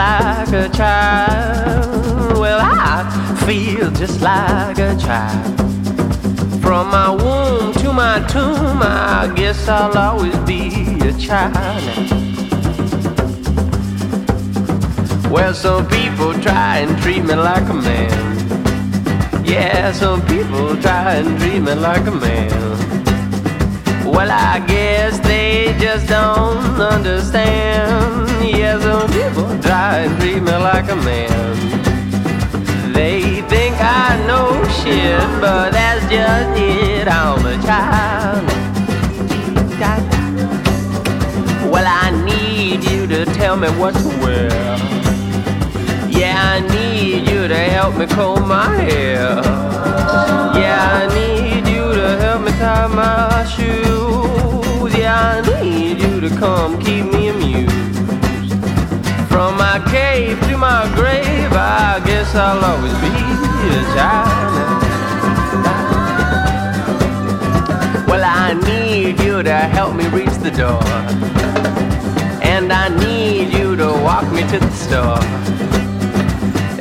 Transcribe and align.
Like 0.00 0.52
a 0.64 0.68
child. 0.70 2.38
Well, 2.42 2.60
I 2.62 2.98
feel 3.46 3.90
just 4.02 4.22
like 4.22 4.78
a 4.78 4.96
child. 4.96 5.56
From 6.62 6.84
my 6.96 7.10
womb 7.22 7.74
to 7.82 7.92
my 7.92 8.16
tomb, 8.32 8.78
I 8.80 9.30
guess 9.36 9.68
I'll 9.68 9.96
always 10.06 10.38
be 10.50 10.62
a 11.10 11.12
child. 11.28 11.84
Well, 15.34 15.52
some 15.52 15.86
people 15.88 16.32
try 16.46 16.78
and 16.82 16.92
treat 17.02 17.22
me 17.30 17.34
like 17.34 17.68
a 17.76 17.78
man. 17.88 18.20
Yeah, 19.44 19.92
some 19.92 20.20
people 20.32 20.68
try 20.86 21.16
and 21.20 21.38
treat 21.40 21.60
me 21.68 21.74
like 21.74 22.06
a 22.06 22.16
man. 22.26 22.60
Well, 24.14 24.30
I 24.30 24.64
guess 24.66 25.18
they 25.20 25.76
just 25.78 26.08
don't 26.08 26.80
understand. 26.94 28.29
Yeah, 28.70 28.78
some 28.78 29.10
people 29.10 29.60
try 29.60 29.98
and 30.02 30.16
treat 30.20 30.40
me 30.40 30.52
like 30.52 30.88
a 30.92 30.94
man. 30.94 32.92
They 32.92 33.42
think 33.50 33.74
I 33.80 34.16
know 34.28 34.62
shit, 34.78 35.18
but 35.40 35.72
that's 35.72 36.02
just 36.02 36.56
it. 36.56 37.08
I'm 37.08 37.44
a 37.46 37.56
child. 37.66 38.46
Well, 41.68 41.84
I 41.84 42.12
need 42.24 42.84
you 42.84 43.08
to 43.08 43.24
tell 43.34 43.56
me 43.56 43.66
what 43.70 43.94
to 43.94 44.08
wear. 44.22 44.50
Yeah, 46.08 46.36
I 46.38 46.60
need 46.60 47.28
you 47.28 47.48
to 47.48 47.58
help 47.74 47.96
me 47.96 48.06
comb 48.06 48.46
my 48.46 48.76
hair. 48.76 49.34
Yeah, 50.54 50.78
I 51.00 51.12
need 51.12 51.66
you 51.66 51.92
to 51.92 52.08
help 52.20 52.42
me 52.42 52.52
tie 52.52 52.86
my 52.86 53.44
shoes. 53.46 54.94
Yeah, 54.96 55.42
I 55.42 55.60
need 55.60 56.00
you 56.00 56.20
to 56.20 56.28
come 56.36 56.78
keep 56.78 57.06
me 57.06 57.30
amused. 57.30 57.49
From 59.30 59.56
my 59.56 59.80
cave 59.90 60.38
to 60.48 60.56
my 60.58 60.90
grave, 60.94 61.52
I 61.52 62.02
guess 62.04 62.34
I'll 62.34 62.62
always 62.62 62.92
be 63.04 63.14
a 63.78 63.82
child. 63.94 64.50
Well, 68.08 68.24
I 68.24 68.54
need 68.54 69.20
you 69.20 69.42
to 69.42 69.54
help 69.54 69.94
me 69.94 70.08
reach 70.08 70.36
the 70.46 70.50
door. 70.50 70.82
And 72.42 72.72
I 72.72 72.88
need 72.88 73.52
you 73.56 73.76
to 73.76 73.86
walk 73.86 74.30
me 74.32 74.42
to 74.42 74.58
the 74.58 74.70
store. 74.72 75.22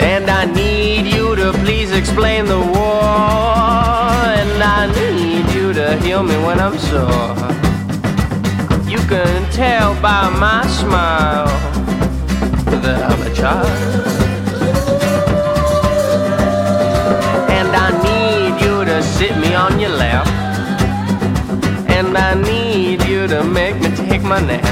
And 0.03 0.27
I 0.27 0.45
need 0.45 1.05
you 1.13 1.35
to 1.35 1.53
please 1.63 1.91
explain 1.91 2.45
the 2.45 2.59
war. 2.59 3.03
And 4.41 4.63
I 4.63 4.91
need 4.99 5.53
you 5.53 5.71
to 5.73 5.97
heal 6.01 6.23
me 6.23 6.35
when 6.45 6.59
I'm 6.59 6.77
sore. 6.77 7.35
You 8.89 8.97
can 9.07 9.51
tell 9.51 9.93
by 10.01 10.29
my 10.29 10.65
smile 10.65 11.78
that 12.79 13.11
I'm 13.11 13.21
a 13.21 13.33
child. 13.33 13.67
And 17.57 17.69
I 17.85 17.89
need 18.09 18.61
you 18.63 18.85
to 18.85 19.03
sit 19.03 19.37
me 19.37 19.53
on 19.53 19.79
your 19.79 19.89
lap. 19.89 20.27
And 21.89 22.17
I 22.17 22.33
need 22.35 23.03
you 23.03 23.27
to 23.27 23.43
make 23.43 23.75
me 23.81 23.89
take 23.95 24.21
my 24.23 24.39
nap. 24.39 24.63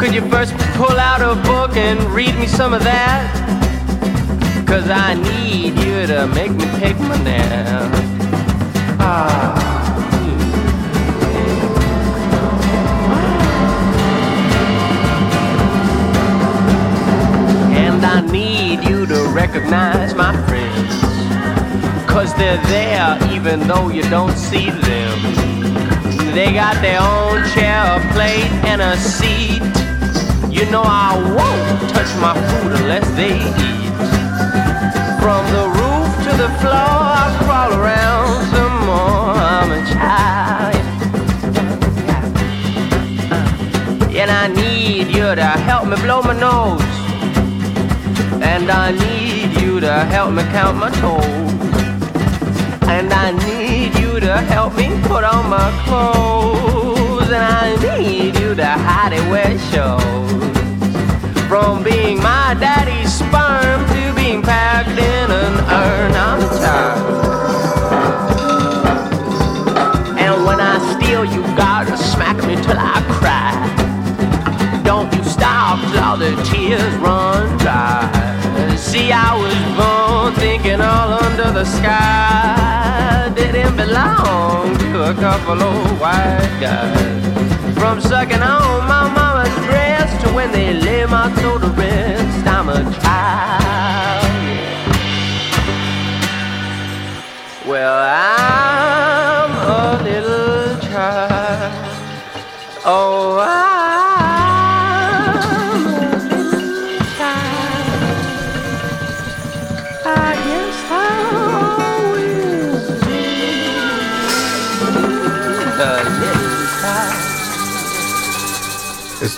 Could 0.00 0.14
you 0.14 0.22
first 0.30 0.54
pull 0.74 0.98
out 0.98 1.20
a 1.20 1.40
book 1.42 1.76
and 1.76 2.00
read 2.10 2.34
me 2.38 2.46
some 2.46 2.72
of 2.74 2.82
that? 2.82 3.22
Cause 4.66 4.88
I 4.88 5.14
need 5.14 5.74
you 5.78 6.06
to 6.06 6.26
make 6.28 6.50
me 6.50 6.64
take 6.80 6.98
my 6.98 7.16
nap. 7.22 7.92
Ah. 8.98 9.61
I 18.14 18.20
need 18.20 18.84
you 18.86 19.06
to 19.06 19.26
recognize 19.32 20.14
my 20.14 20.36
friends. 20.46 20.92
Cause 22.06 22.34
they're 22.34 22.62
there 22.64 23.16
even 23.32 23.60
though 23.60 23.88
you 23.88 24.02
don't 24.10 24.36
see 24.36 24.68
them. 24.68 25.16
They 26.34 26.52
got 26.52 26.76
their 26.82 27.00
own 27.00 27.42
chair, 27.54 27.80
a 27.80 28.00
plate, 28.12 28.52
and 28.68 28.82
a 28.82 28.98
seat. 28.98 29.62
You 30.52 30.70
know 30.70 30.82
I 30.84 31.16
won't 31.38 31.90
touch 31.94 32.12
my 32.20 32.34
food 32.34 32.72
unless 32.82 33.08
they 33.16 33.32
eat. 33.32 33.96
From 35.22 35.42
the 35.56 35.66
roof 35.78 36.12
to 36.26 36.32
the 36.36 36.50
floor, 36.60 36.92
I 37.16 37.34
crawl 37.40 37.72
around 37.80 38.44
some 38.52 38.76
more. 38.84 39.32
I'm 39.56 39.70
a 39.72 39.82
child. 39.88 40.84
And 44.14 44.30
I 44.30 44.48
need 44.48 45.06
you 45.06 45.34
to 45.34 45.46
help 45.64 45.88
me 45.88 45.96
blow 45.96 46.20
my 46.20 46.38
nose. 46.38 47.01
And 48.42 48.70
I 48.70 48.90
need 48.90 49.60
you 49.60 49.80
to 49.80 49.92
help 50.14 50.32
me 50.34 50.42
count 50.56 50.76
my 50.76 50.90
toes. 50.90 51.24
And 52.88 53.12
I 53.12 53.30
need 53.46 53.98
you 53.98 54.20
to 54.20 54.36
help 54.38 54.74
me 54.76 54.88
put 55.02 55.24
on 55.24 55.48
my 55.48 55.70
clothes. 55.84 57.30
And 57.30 57.44
I 57.64 57.76
need 57.80 58.38
you 58.38 58.54
to 58.54 58.66
hide 58.66 59.12
it 59.12 59.24
where 59.30 59.50
it 59.50 59.60
shows. 59.72 60.52
From 61.48 61.82
being 61.84 62.18
my 62.18 62.56
daddy's 62.58 63.12
sperm 63.12 63.86
to 63.92 64.12
being 64.14 64.42
packed 64.42 64.90
in 64.90 65.30
an 65.42 65.54
urn, 65.84 66.12
I'm 66.12 66.40
child. 66.60 67.22
And 70.18 70.44
when 70.44 70.60
I 70.60 70.78
steal, 70.92 71.24
you 71.24 71.42
gotta 71.56 71.96
smack 71.96 72.36
me 72.46 72.56
till 72.56 72.78
I 72.78 73.00
cry. 73.18 73.52
Don't 74.84 75.12
you 75.14 75.22
stop 75.24 75.78
till 75.92 76.16
the 76.16 76.42
tears 76.42 76.94
run. 76.96 77.21
See, 78.92 79.10
I 79.10 79.32
was 79.34 79.56
born 79.78 80.34
thinking 80.34 80.82
all 80.82 81.14
under 81.24 81.50
the 81.50 81.64
sky 81.64 83.32
didn't 83.34 83.74
belong 83.74 84.76
to 84.76 85.10
a 85.10 85.14
couple 85.14 85.62
of 85.62 85.98
white 85.98 86.58
guys. 86.60 87.78
From 87.78 88.02
sucking 88.02 88.42
on 88.42 88.86
my 88.86 89.08
mama's 89.08 89.54
breast 89.64 90.22
to 90.26 90.34
when 90.34 90.52
they 90.52 90.74
lay 90.74 91.06
my 91.06 91.34
soul 91.40 91.58
to 91.60 91.68
rest, 91.68 92.46
I'm 92.46 92.68
a 92.68 92.82
child. 93.00 94.26
Well, 97.66 97.96
I'm 97.96 99.21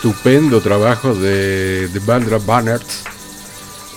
Estupendo 0.05 0.61
trabajo 0.61 1.15
de, 1.15 1.89
de 1.89 1.99
Bandra 2.01 2.37
Bannert. 2.37 2.85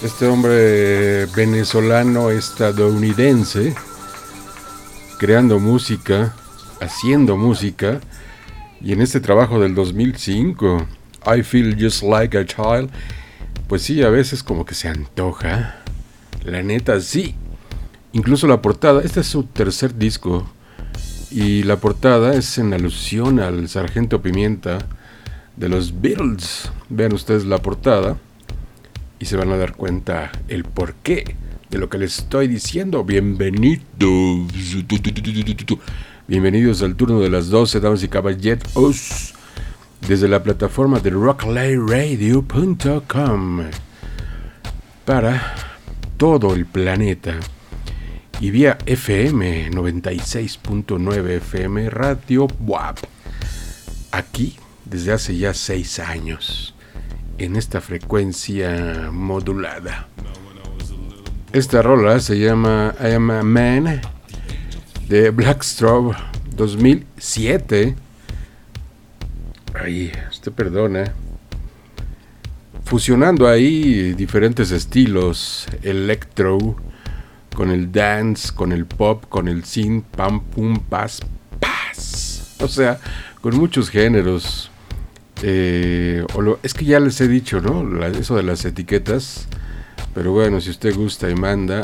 Este 0.01 0.25
hombre 0.25 1.25
venezolano 1.35 2.31
estadounidense 2.31 3.75
creando 5.19 5.59
música, 5.59 6.33
haciendo 6.79 7.35
música. 7.35 7.99
Y 8.79 8.93
en 8.93 9.01
este 9.01 9.19
trabajo 9.19 9.59
del 9.59 9.75
2005, 9.75 10.87
I 11.25 11.43
Feel 11.43 11.75
Just 11.77 12.03
Like 12.03 12.37
a 12.37 12.45
Child, 12.45 12.89
pues 13.67 13.81
sí, 13.81 14.01
a 14.01 14.07
veces 14.07 14.43
como 14.43 14.65
que 14.65 14.75
se 14.75 14.87
antoja. 14.87 15.81
La 16.45 16.63
neta, 16.63 17.01
sí. 17.01 17.35
Incluso 18.13 18.47
la 18.47 18.61
portada, 18.61 19.01
este 19.01 19.19
es 19.19 19.27
su 19.27 19.43
tercer 19.43 19.97
disco. 19.97 20.49
Y 21.31 21.63
la 21.63 21.75
portada 21.75 22.33
es 22.33 22.57
en 22.59 22.73
alusión 22.73 23.41
al 23.41 23.67
Sargento 23.67 24.21
Pimienta 24.21 24.87
de 25.57 25.69
los 25.69 26.01
Beatles. 26.01 26.71
Vean 26.89 27.13
ustedes 27.13 27.45
la 27.45 27.57
portada 27.57 28.17
y 29.19 29.25
se 29.25 29.35
van 29.35 29.51
a 29.51 29.57
dar 29.57 29.75
cuenta 29.75 30.31
el 30.47 30.63
porqué 30.63 31.35
de 31.69 31.77
lo 31.77 31.89
que 31.89 31.97
les 31.97 32.19
estoy 32.19 32.47
diciendo. 32.47 33.03
Bienvenidos. 33.03 33.85
Bienvenidos 36.27 36.81
al 36.81 36.95
turno 36.95 37.19
de 37.19 37.29
las 37.29 37.49
12, 37.49 37.79
damas 37.79 38.03
y 38.03 38.07
caballeros. 38.07 39.33
Desde 40.07 40.27
la 40.27 40.43
plataforma 40.43 40.99
de 40.99 41.09
rocklayradio.com 41.09 43.61
para 45.05 45.55
todo 46.17 46.53
el 46.53 46.67
planeta 46.67 47.39
y 48.39 48.51
vía 48.51 48.77
FM 48.85 49.71
96.9 49.71 51.29
FM 51.37 51.89
Radio 51.89 52.47
WAP. 52.59 52.99
Aquí 54.11 54.55
desde 54.89 55.13
hace 55.13 55.37
ya 55.37 55.53
seis 55.53 55.99
años 55.99 56.73
en 57.37 57.55
esta 57.55 57.81
frecuencia 57.81 59.09
modulada. 59.11 60.07
Esta 61.53 61.81
rola 61.81 62.19
se 62.19 62.39
llama 62.39 62.93
I 62.99 63.13
Am 63.13 63.43
Man 63.43 64.01
de 65.07 65.29
Blackstrobe 65.29 66.15
2007. 66.55 67.95
Ahí, 69.73 70.11
usted 70.29 70.51
perdona. 70.51 71.13
Fusionando 72.83 73.47
ahí 73.47 74.13
diferentes 74.13 74.71
estilos, 74.71 75.67
electro, 75.83 76.77
con 77.53 77.69
el 77.69 77.91
dance, 77.91 78.53
con 78.53 78.71
el 78.71 78.85
pop, 78.85 79.25
con 79.27 79.47
el 79.47 79.63
synth, 79.65 80.05
pam, 80.15 80.41
pum, 80.41 80.79
pas, 80.79 81.21
pas. 81.59 82.55
O 82.59 82.67
sea, 82.67 82.99
con 83.41 83.57
muchos 83.57 83.89
géneros. 83.89 84.71
Eh, 85.43 86.25
o 86.33 86.41
lo- 86.41 86.59
es 86.63 86.73
que 86.73 86.85
ya 86.85 86.99
les 86.99 87.19
he 87.21 87.27
dicho, 87.27 87.61
¿no? 87.61 88.03
Eso 88.05 88.35
de 88.35 88.43
las 88.43 88.65
etiquetas. 88.65 89.47
Pero 90.13 90.31
bueno, 90.31 90.61
si 90.61 90.69
usted 90.69 90.95
gusta 90.95 91.29
y 91.29 91.35
manda. 91.35 91.81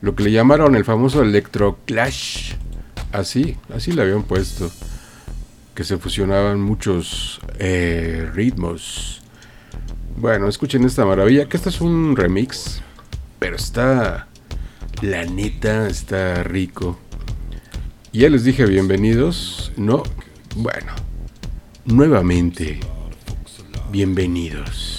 Lo 0.00 0.16
que 0.16 0.24
le 0.24 0.32
llamaron 0.32 0.74
el 0.74 0.84
famoso 0.84 1.22
Electro 1.22 1.78
Clash. 1.86 2.54
Así, 3.12 3.56
así 3.72 3.92
le 3.92 4.02
habían 4.02 4.24
puesto. 4.24 4.70
Que 5.74 5.84
se 5.84 5.96
fusionaban 5.96 6.60
muchos 6.60 7.40
eh, 7.58 8.28
ritmos. 8.34 9.22
Bueno, 10.16 10.48
escuchen 10.48 10.84
esta 10.84 11.04
maravilla. 11.06 11.48
Que 11.48 11.56
este 11.56 11.68
es 11.68 11.80
un 11.80 12.16
remix. 12.16 12.82
Pero 13.38 13.56
está. 13.56 14.26
La 15.02 15.24
neta, 15.24 15.86
está 15.88 16.42
rico. 16.42 16.98
Ya 18.12 18.28
les 18.28 18.44
dije 18.44 18.66
bienvenidos. 18.66 19.72
No, 19.76 20.02
bueno. 20.56 20.92
Nuevamente. 21.84 22.78
Bienvenidos. 23.90 24.92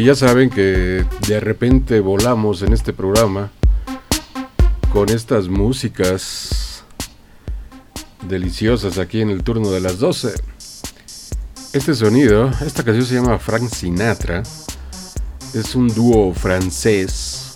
Que 0.00 0.06
ya 0.06 0.14
saben 0.14 0.48
que 0.48 1.04
de 1.28 1.40
repente 1.40 2.00
volamos 2.00 2.62
en 2.62 2.72
este 2.72 2.94
programa 2.94 3.50
con 4.94 5.10
estas 5.10 5.48
músicas 5.48 6.84
deliciosas 8.26 8.96
aquí 8.96 9.20
en 9.20 9.28
el 9.28 9.42
turno 9.42 9.70
de 9.70 9.80
las 9.80 9.98
12. 9.98 10.32
Este 11.74 11.94
sonido, 11.94 12.50
esta 12.64 12.82
canción 12.82 13.04
se 13.04 13.16
llama 13.16 13.38
Frank 13.38 13.68
Sinatra, 13.68 14.42
es 15.52 15.74
un 15.74 15.88
dúo 15.88 16.32
francés, 16.32 17.52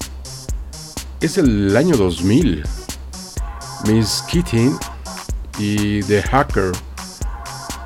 es 1.22 1.38
el 1.38 1.74
año 1.74 1.96
2000. 1.96 2.62
Miss 3.88 4.22
Keating 4.30 4.76
y 5.58 6.02
The 6.02 6.22
Hacker, 6.22 6.72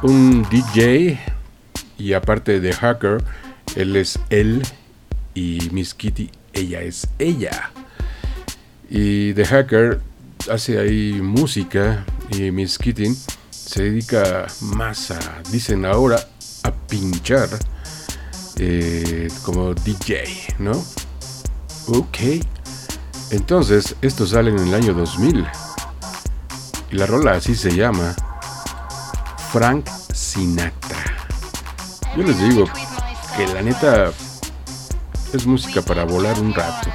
un 0.03 0.45
DJ 0.51 1.21
y 1.97 2.13
aparte 2.13 2.59
de 2.59 2.73
Hacker, 2.73 3.23
él 3.77 3.97
es 3.97 4.19
él 4.31 4.63
y 5.35 5.69
Miss 5.73 5.95
Kitty, 5.95 6.31
ella 6.53 6.81
es 6.83 7.07
ella. 7.19 7.71
Y 8.91 9.35
The 9.35 9.45
Hacker 9.45 10.01
hace 10.51 10.79
ahí 10.79 11.21
música 11.21 12.05
y 12.31 12.51
Miss 12.51 12.79
Kitty 12.79 13.15
se 13.51 13.85
dedica 13.85 14.47
más 14.61 15.11
a, 15.11 15.19
dicen 15.51 15.85
ahora, 15.85 16.19
a 16.65 16.73
pinchar 16.73 17.49
eh, 18.57 19.29
como 19.45 19.75
DJ, 19.75 20.25
¿no? 20.59 20.73
Ok. 21.89 22.19
Entonces, 23.31 23.95
esto 24.01 24.27
sale 24.27 24.51
en 24.51 24.59
el 24.59 24.75
año 24.75 24.95
2000. 24.95 25.47
Y 26.91 26.97
la 26.97 27.07
rola 27.07 27.33
así 27.33 27.55
se 27.55 27.75
llama 27.77 28.17
Frank 29.53 29.87
Sinatra. 30.13 31.05
Yo 32.17 32.23
les 32.23 32.39
digo 32.39 32.65
que 33.39 33.47
la 33.47 33.63
neta 33.63 34.11
es 35.33 35.47
música 35.47 35.81
para 35.81 36.03
volar 36.03 36.41
un 36.41 36.53
rato. 36.53 36.89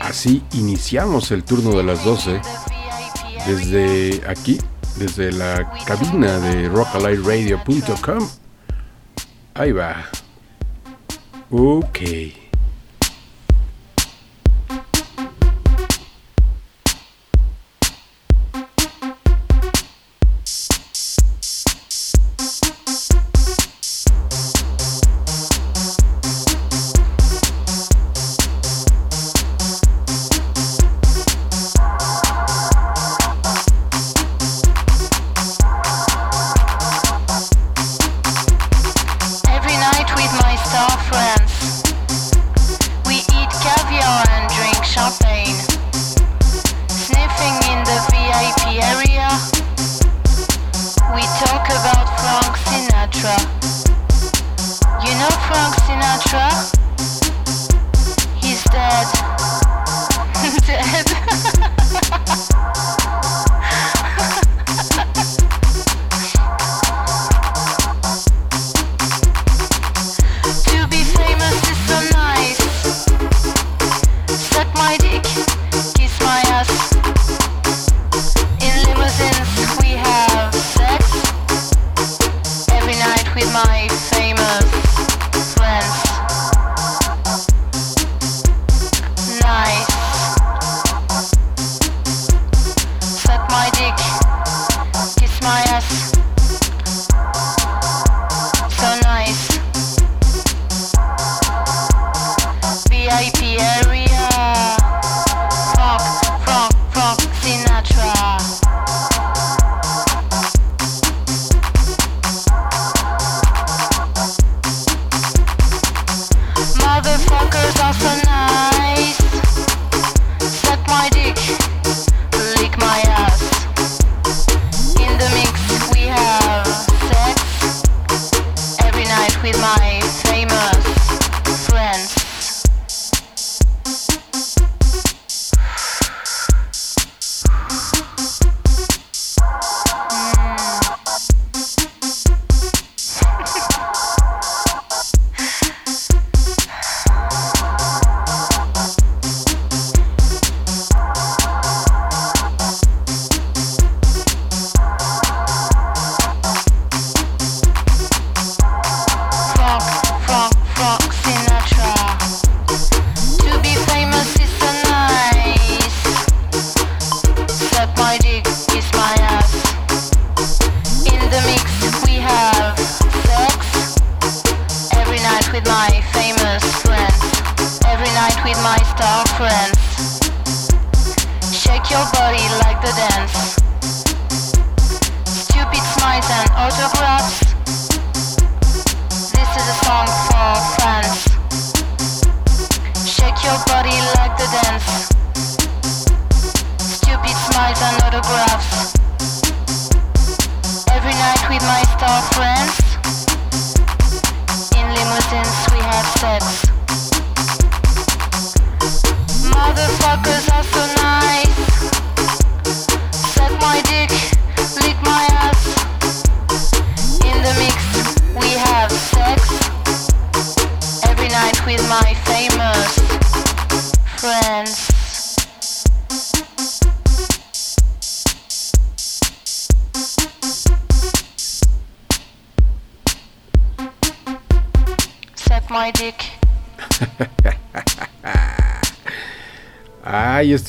Así 0.00 0.42
iniciamos 0.54 1.30
el 1.30 1.44
turno 1.44 1.70
de 1.76 1.84
las 1.84 2.04
12 2.04 2.40
desde 3.46 4.20
aquí, 4.28 4.58
desde 4.96 5.30
la 5.30 5.72
cabina 5.86 6.40
de 6.40 6.68
rockalightradio.com. 6.68 8.28
Ahí 9.54 9.70
va. 9.70 10.06
Ok. 11.50 12.47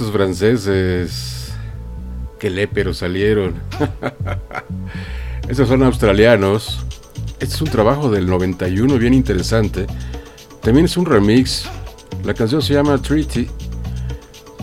Ay, 0.09 0.15
estos 0.15 0.21
franceses. 0.21 1.53
Qué 2.39 2.49
léperos 2.49 2.97
salieron. 2.97 3.55
Estos 5.47 5.67
son 5.67 5.83
australianos. 5.83 6.85
Este 7.39 7.55
es 7.55 7.61
un 7.61 7.69
trabajo 7.69 8.09
del 8.09 8.27
91 8.27 8.97
bien 8.97 9.13
interesante. 9.13 9.85
También 10.61 10.85
es 10.85 10.97
un 10.97 11.05
remix. 11.05 11.65
La 12.23 12.33
canción 12.33 12.61
se 12.61 12.73
llama 12.73 12.97
Treaty. 12.99 13.47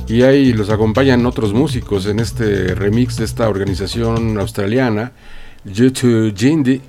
Y 0.09 0.23
ahí 0.23 0.53
los 0.53 0.71
acompañan 0.71 1.27
otros 1.27 1.53
músicos 1.53 2.07
en 2.07 2.21
este 2.21 2.75
remix 2.75 3.17
de 3.17 3.25
esta 3.25 3.49
organización 3.49 4.39
australiana, 4.39 5.13
Youth 5.65 6.35
Jindy. 6.35 6.81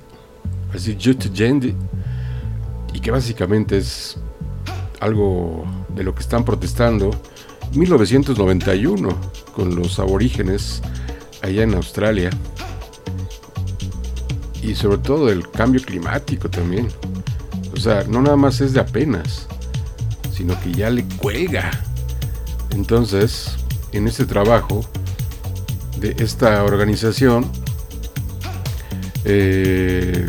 Así, 0.74 0.96
Youth 0.96 1.32
Jindy. 1.32 1.74
Y 2.94 3.00
que 3.00 3.10
básicamente 3.10 3.78
es 3.78 4.18
algo 5.00 5.64
de 5.94 6.02
lo 6.02 6.14
que 6.14 6.20
están 6.20 6.44
protestando 6.44 7.10
1991 7.74 9.08
con 9.54 9.74
los 9.74 9.98
aborígenes 9.98 10.82
allá 11.42 11.62
en 11.62 11.74
Australia 11.74 12.30
y 14.62 14.74
sobre 14.74 14.98
todo 14.98 15.30
el 15.30 15.48
cambio 15.50 15.80
climático 15.82 16.48
también. 16.48 16.88
O 17.72 17.76
sea, 17.76 18.04
no 18.04 18.22
nada 18.22 18.36
más 18.36 18.60
es 18.60 18.72
de 18.72 18.80
apenas, 18.80 19.46
sino 20.32 20.58
que 20.60 20.72
ya 20.72 20.90
le 20.90 21.04
cuelga. 21.16 21.70
Entonces, 22.70 23.56
en 23.92 24.08
este 24.08 24.26
trabajo 24.26 24.84
de 26.00 26.16
esta 26.18 26.64
organización, 26.64 27.50
eh, 29.24 30.28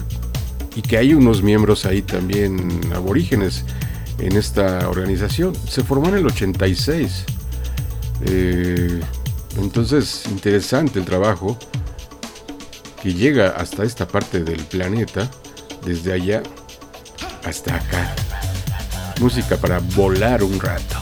y 0.76 0.82
que 0.82 0.98
hay 0.98 1.14
unos 1.14 1.42
miembros 1.42 1.86
ahí 1.86 2.02
también 2.02 2.80
aborígenes 2.94 3.66
en 4.20 4.36
esta 4.36 4.90
organización, 4.90 5.56
se 5.68 5.84
formó 5.84 6.10
en 6.10 6.16
el 6.16 6.26
86. 6.26 7.26
Eh, 8.26 9.00
entonces, 9.58 10.24
interesante 10.30 11.00
el 11.00 11.06
trabajo 11.06 11.58
que 13.02 13.14
llega 13.14 13.50
hasta 13.50 13.84
esta 13.84 14.08
parte 14.08 14.44
del 14.44 14.60
planeta, 14.66 15.30
desde 15.86 16.14
allá 16.14 16.44
hasta 17.46 17.76
acá. 17.76 18.16
Música 19.20 19.58
para 19.58 19.80
volar 19.80 20.44
un 20.44 20.60
rato. 20.60 20.99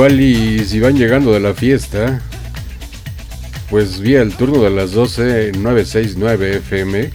Igual 0.00 0.18
y 0.22 0.60
si 0.60 0.80
van 0.80 0.96
llegando 0.96 1.30
de 1.30 1.40
la 1.40 1.52
fiesta, 1.52 2.22
pues 3.68 4.00
vía 4.00 4.22
el 4.22 4.34
turno 4.34 4.62
de 4.62 4.70
las 4.70 4.92
12, 4.92 5.52
969 5.58 6.56
FM, 6.56 7.10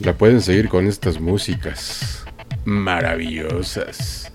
la 0.00 0.12
pueden 0.18 0.40
seguir 0.40 0.68
con 0.68 0.88
estas 0.88 1.20
músicas 1.20 2.24
maravillosas. 2.64 4.32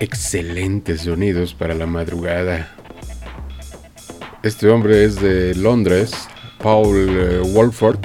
Excelentes 0.00 1.02
sonidos 1.02 1.54
para 1.54 1.72
la 1.72 1.86
madrugada. 1.86 2.74
Este 4.42 4.68
hombre 4.68 5.04
es 5.04 5.20
de 5.20 5.54
Londres, 5.54 6.14
Paul 6.60 6.96
eh, 6.96 7.42
Wolford. 7.44 8.00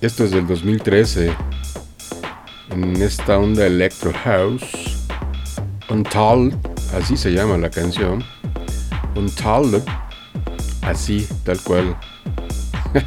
Esto 0.00 0.24
es 0.24 0.30
del 0.30 0.46
2013. 0.46 1.34
En 2.70 3.02
esta 3.02 3.36
onda 3.36 3.66
Electro 3.66 4.10
House. 4.24 4.64
Untold, 5.90 6.73
así 6.96 7.16
se 7.16 7.30
llama 7.30 7.56
la 7.58 7.70
canción. 7.70 8.24
Untold, 9.14 9.82
así, 10.82 11.26
tal 11.44 11.60
cual. 11.60 11.96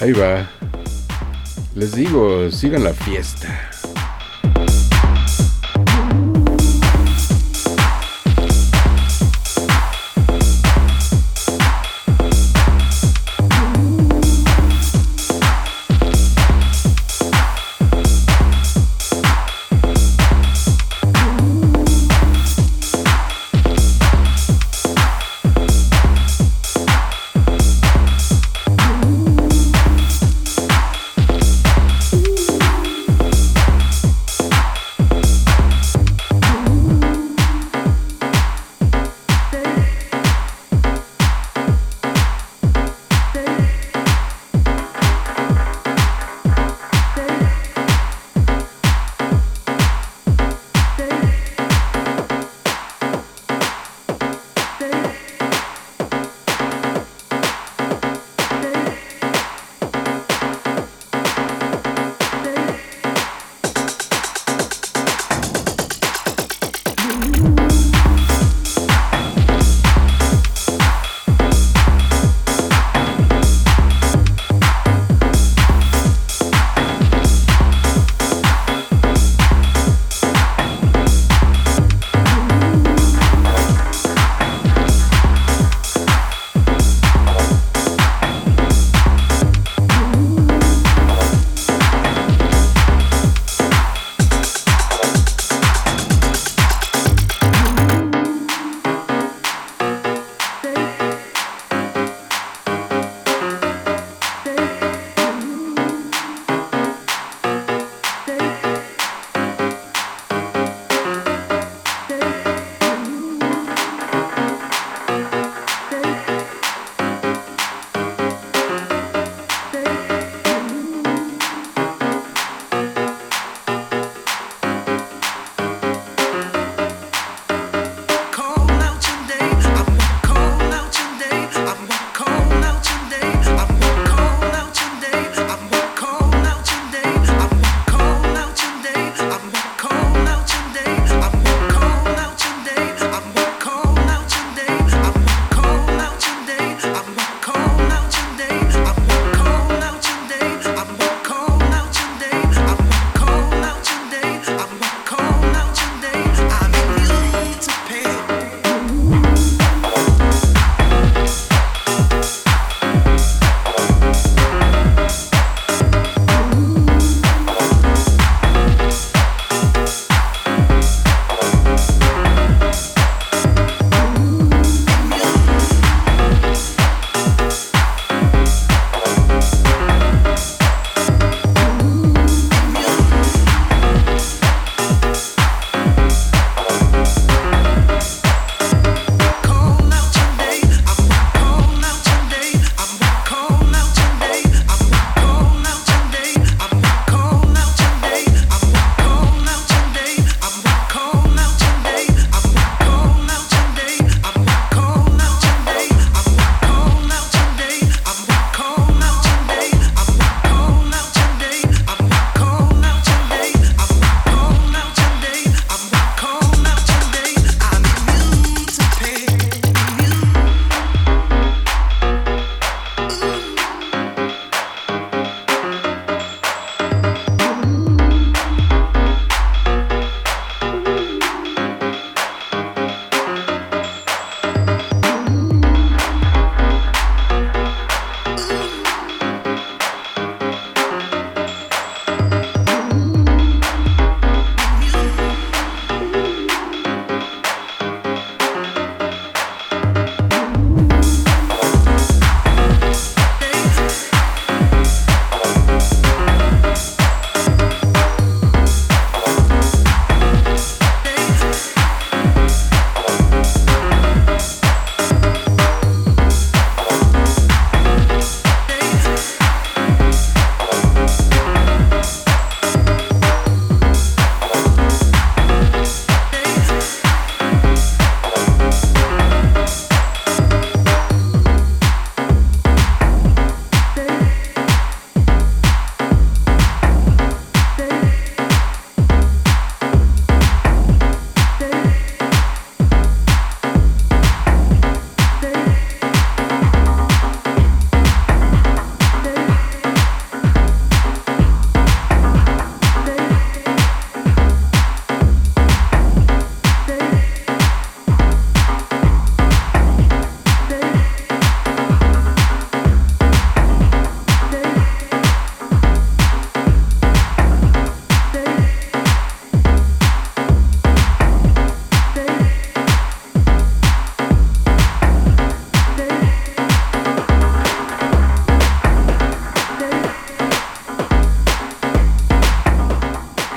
Ahí 0.00 0.12
va. 0.12 0.48
Les 1.74 1.94
digo, 1.94 2.50
sigan 2.50 2.84
la 2.84 2.92
fiesta. 2.92 3.67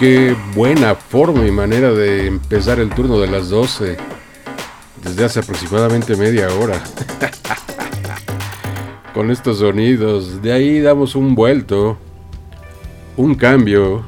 Qué 0.02 0.36
buena 0.56 0.96
forma 0.96 1.46
y 1.46 1.52
manera 1.52 1.92
de 1.92 2.26
empezar 2.26 2.80
el 2.80 2.90
turno 2.90 3.20
de 3.20 3.28
las 3.28 3.50
12 3.50 3.98
desde 5.04 5.24
hace 5.24 5.42
aproximadamente 5.42 6.16
media 6.16 6.48
hora. 6.56 6.82
Con 9.14 9.30
estos 9.30 9.60
sonidos, 9.60 10.42
de 10.42 10.54
ahí 10.54 10.80
damos 10.80 11.14
un 11.14 11.36
vuelto, 11.36 12.00
un 13.16 13.36
cambio, 13.36 14.04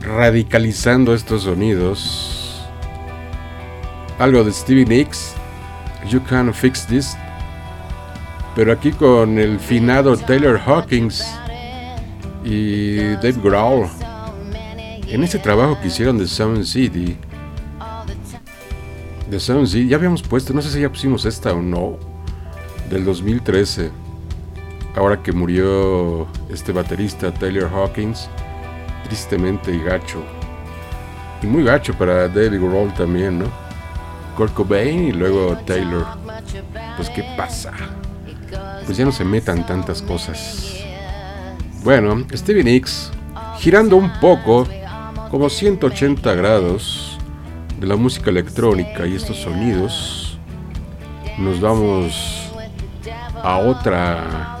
radicalizando 0.00 1.12
estos 1.12 1.42
sonidos. 1.42 2.66
Algo 4.18 4.42
de 4.42 4.52
Stevie 4.52 4.86
Nicks, 4.86 5.34
You 6.08 6.22
Can 6.24 6.54
Fix 6.54 6.86
This, 6.86 7.14
pero 8.56 8.72
aquí 8.72 8.90
con 8.92 9.38
el 9.38 9.60
finado 9.60 10.16
Taylor 10.16 10.58
Hawkins 10.58 11.22
y 12.42 12.96
Dave 13.16 13.36
Grohl. 13.42 13.99
En 15.10 15.24
ese 15.24 15.40
trabajo 15.40 15.76
que 15.80 15.88
hicieron 15.88 16.18
de 16.18 16.28
Sound 16.28 16.64
City, 16.64 17.16
de 19.28 19.40
Sound 19.40 19.66
City, 19.66 19.88
ya 19.88 19.96
habíamos 19.96 20.22
puesto, 20.22 20.52
no 20.52 20.62
sé 20.62 20.70
si 20.70 20.80
ya 20.80 20.88
pusimos 20.88 21.24
esta 21.24 21.52
o 21.52 21.60
no, 21.60 21.98
del 22.88 23.04
2013. 23.04 23.90
Ahora 24.94 25.20
que 25.20 25.32
murió 25.32 26.28
este 26.48 26.70
baterista 26.70 27.34
Taylor 27.34 27.68
Hawkins, 27.72 28.28
tristemente 29.04 29.74
y 29.74 29.82
gacho. 29.82 30.22
Y 31.42 31.46
muy 31.46 31.64
gacho 31.64 31.92
para 31.94 32.28
David 32.28 32.60
Grohl 32.60 32.94
también, 32.94 33.40
¿no? 33.40 33.46
Kurt 34.36 34.54
Cobain 34.54 35.08
y 35.08 35.12
luego 35.12 35.56
Taylor. 35.66 36.06
Pues 36.96 37.10
qué 37.10 37.24
pasa. 37.36 37.72
Pues 38.84 38.96
ya 38.96 39.04
no 39.04 39.12
se 39.12 39.24
metan 39.24 39.66
tantas 39.66 40.02
cosas. 40.02 40.72
Bueno, 41.82 42.24
Stevie 42.32 42.62
Nicks, 42.62 43.10
girando 43.58 43.96
un 43.96 44.12
poco, 44.20 44.68
como 45.30 45.48
180 45.48 46.34
grados 46.34 47.16
de 47.78 47.86
la 47.86 47.94
música 47.94 48.30
electrónica 48.30 49.06
y 49.06 49.14
estos 49.14 49.36
sonidos, 49.36 50.38
nos 51.38 51.60
vamos 51.60 52.50
a 53.40 53.58
otra 53.58 54.58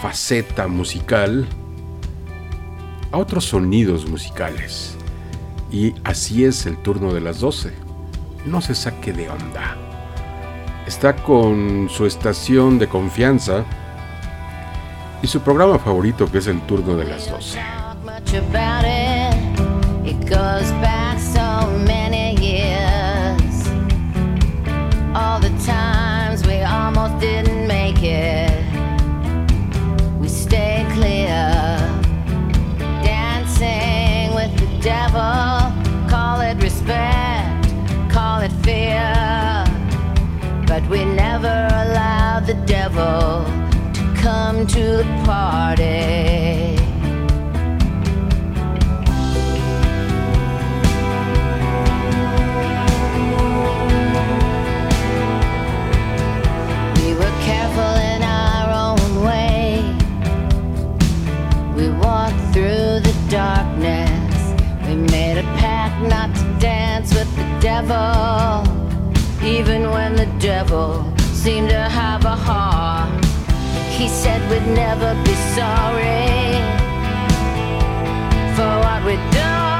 faceta 0.00 0.68
musical, 0.68 1.46
a 3.12 3.18
otros 3.18 3.44
sonidos 3.44 4.08
musicales. 4.08 4.96
Y 5.70 5.94
así 6.02 6.44
es 6.44 6.64
el 6.64 6.78
turno 6.78 7.12
de 7.12 7.20
las 7.20 7.40
12. 7.40 7.72
No 8.46 8.62
se 8.62 8.74
saque 8.74 9.12
de 9.12 9.28
onda. 9.28 9.76
Está 10.86 11.14
con 11.14 11.88
su 11.90 12.06
estación 12.06 12.78
de 12.78 12.88
confianza 12.88 13.64
y 15.22 15.26
su 15.26 15.40
programa 15.40 15.78
favorito 15.78 16.30
que 16.30 16.38
es 16.38 16.46
el 16.46 16.60
turno 16.62 16.96
de 16.96 17.04
las 17.04 17.30
12. 17.30 17.58
Goes 20.28 20.70
back 20.80 21.18
so 21.18 21.70
many 21.86 22.34
years. 22.40 23.68
All 25.14 25.38
the 25.38 25.52
times 25.64 26.46
we 26.46 26.62
almost 26.62 27.20
didn't 27.20 27.66
make 27.66 28.02
it. 28.02 28.64
We 30.18 30.28
clear. 30.94 31.36
Dancing 33.02 34.34
with 34.34 34.52
the 34.58 34.68
devil. 34.80 35.72
Call 36.08 36.40
it 36.40 36.62
respect, 36.62 37.68
call 38.10 38.40
it 38.40 38.52
fear. 38.62 39.12
But 40.66 40.88
we 40.88 41.04
never 41.04 41.68
allowed 41.82 42.46
the 42.46 42.54
devil 42.66 43.44
to 43.92 44.22
come 44.22 44.66
to 44.68 44.82
the 45.02 45.22
party. 45.24 46.83
Darkness. 63.34 64.54
We 64.86 64.94
made 64.94 65.38
a 65.38 65.46
pact 65.58 66.00
not 66.08 66.32
to 66.36 66.44
dance 66.60 67.12
with 67.12 67.28
the 67.34 67.46
devil. 67.60 68.62
Even 69.44 69.90
when 69.90 70.14
the 70.14 70.28
devil 70.38 71.12
seemed 71.42 71.68
to 71.70 71.82
have 72.00 72.24
a 72.24 72.36
heart, 72.36 73.24
he 73.98 74.06
said 74.06 74.40
we'd 74.48 74.68
never 74.72 75.10
be 75.24 75.34
sorry 75.58 76.22
for 78.54 78.70
what 78.84 79.04
we'd 79.04 79.30
done. 79.32 79.73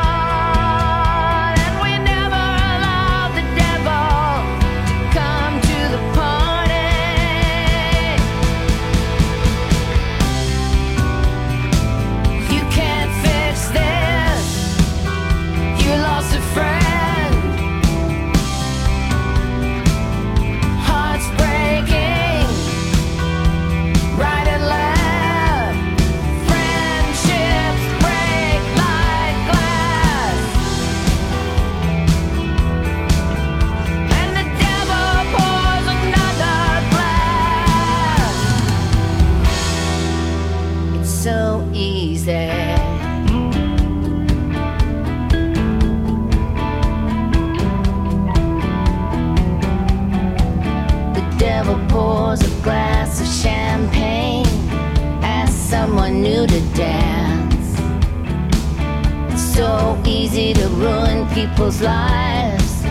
People's 61.64 61.80
lives. 61.80 62.82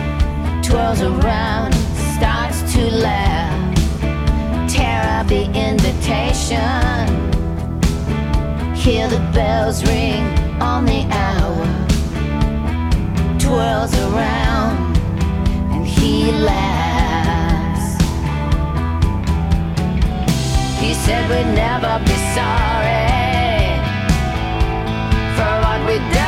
Twirls 0.66 1.00
around, 1.00 1.72
starts 2.16 2.60
to 2.74 2.90
laugh. 2.90 3.78
Tear 4.68 5.02
up 5.16 5.28
the 5.28 5.44
invitation. 5.54 6.58
Hear 8.74 9.06
the 9.08 9.20
bells 9.32 9.84
ring 9.84 10.24
on 10.60 10.86
the 10.86 11.06
hour. 11.12 11.66
Twirls 13.38 13.94
around 13.94 14.96
and 15.72 15.86
he 15.86 16.32
laughs. 16.32 17.86
He 20.80 20.94
said 20.94 21.30
we'd 21.30 21.54
never 21.54 22.00
be 22.04 22.16
sorry 22.34 23.14
for 25.36 25.52
what 25.62 25.78
we'd 25.86 26.12
done, 26.12 26.23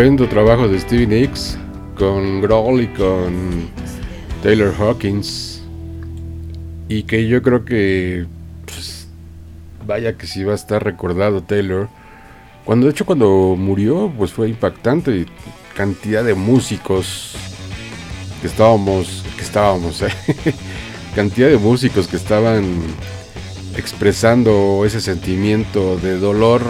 estupendo 0.00 0.30
trabajo 0.30 0.66
de 0.66 0.80
Stevie 0.80 1.06
Nicks 1.06 1.58
con 1.94 2.40
Grohl 2.40 2.80
y 2.80 2.86
con 2.86 3.68
Taylor 4.42 4.74
Hawkins. 4.78 5.62
Y 6.88 7.02
que 7.02 7.28
yo 7.28 7.42
creo 7.42 7.66
que, 7.66 8.24
pues, 8.64 9.08
vaya 9.86 10.16
que 10.16 10.26
sí 10.26 10.42
va 10.42 10.52
a 10.52 10.54
estar 10.54 10.82
recordado 10.82 11.42
Taylor. 11.42 11.90
Cuando 12.64 12.86
de 12.86 12.92
hecho 12.92 13.04
cuando 13.04 13.56
murió, 13.58 14.10
pues 14.16 14.32
fue 14.32 14.48
impactante. 14.48 15.26
Cantidad 15.76 16.24
de 16.24 16.32
músicos 16.32 17.36
que 18.40 18.46
estábamos, 18.46 19.22
que 19.36 19.42
estábamos, 19.42 20.00
¿eh? 20.00 20.08
cantidad 21.14 21.50
de 21.50 21.58
músicos 21.58 22.08
que 22.08 22.16
estaban 22.16 22.64
expresando 23.76 24.82
ese 24.86 25.02
sentimiento 25.02 25.98
de 25.98 26.18
dolor 26.18 26.62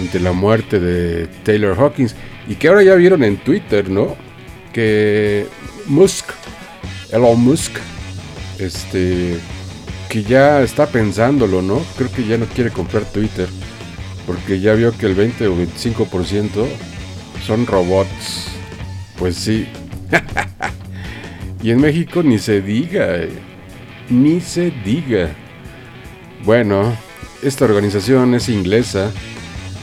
ante 0.00 0.18
la 0.18 0.32
muerte 0.32 0.80
de 0.80 1.26
Taylor 1.44 1.78
Hawkins 1.78 2.14
y 2.48 2.56
que 2.56 2.68
ahora 2.68 2.82
ya 2.82 2.94
vieron 2.96 3.22
en 3.22 3.36
Twitter, 3.36 3.88
¿no? 3.88 4.16
Que 4.72 5.46
Musk, 5.86 6.30
Elon 7.12 7.40
Musk, 7.40 7.72
este, 8.58 9.36
que 10.08 10.22
ya 10.24 10.62
está 10.62 10.86
pensándolo, 10.86 11.62
¿no? 11.62 11.80
Creo 11.96 12.10
que 12.10 12.26
ya 12.26 12.36
no 12.36 12.46
quiere 12.46 12.70
comprar 12.70 13.04
Twitter 13.04 13.48
porque 14.26 14.60
ya 14.60 14.74
vio 14.74 14.96
que 14.96 15.06
el 15.06 15.14
20 15.14 15.48
o 15.48 15.56
25% 15.56 16.66
son 17.44 17.66
robots. 17.66 18.48
Pues 19.18 19.36
sí. 19.36 19.66
y 21.62 21.70
en 21.70 21.80
México 21.80 22.22
ni 22.22 22.38
se 22.38 22.60
diga, 22.60 23.16
eh, 23.16 23.30
ni 24.08 24.40
se 24.40 24.70
diga. 24.84 25.30
Bueno, 26.44 26.96
esta 27.42 27.64
organización 27.64 28.34
es 28.34 28.48
inglesa, 28.48 29.10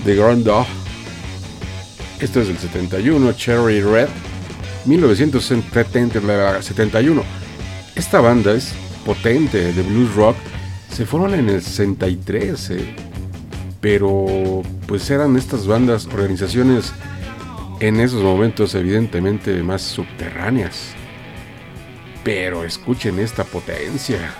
The 0.03 0.15
Grand 0.15 0.43
Dog. 0.43 0.65
Esto 2.19 2.41
es 2.41 2.47
del 2.47 2.57
71, 2.57 3.31
Cherry 3.33 3.81
Red, 3.81 4.07
1971. 4.85 7.23
Esta 7.95 8.21
banda 8.21 8.53
es 8.53 8.73
potente 9.05 9.73
de 9.73 9.83
blues 9.83 10.15
rock. 10.15 10.35
Se 10.91 11.05
fueron 11.05 11.33
en 11.33 11.49
el 11.49 11.61
63, 11.61 12.69
eh, 12.71 12.95
pero 13.81 14.63
pues 14.87 15.09
eran 15.09 15.35
estas 15.37 15.67
bandas, 15.67 16.07
organizaciones 16.07 16.93
en 17.79 17.99
esos 17.99 18.23
momentos 18.23 18.73
evidentemente 18.75 19.61
más 19.61 19.81
subterráneas. 19.81 20.93
Pero 22.23 22.63
escuchen 22.63 23.19
esta 23.19 23.43
potencia. 23.43 24.33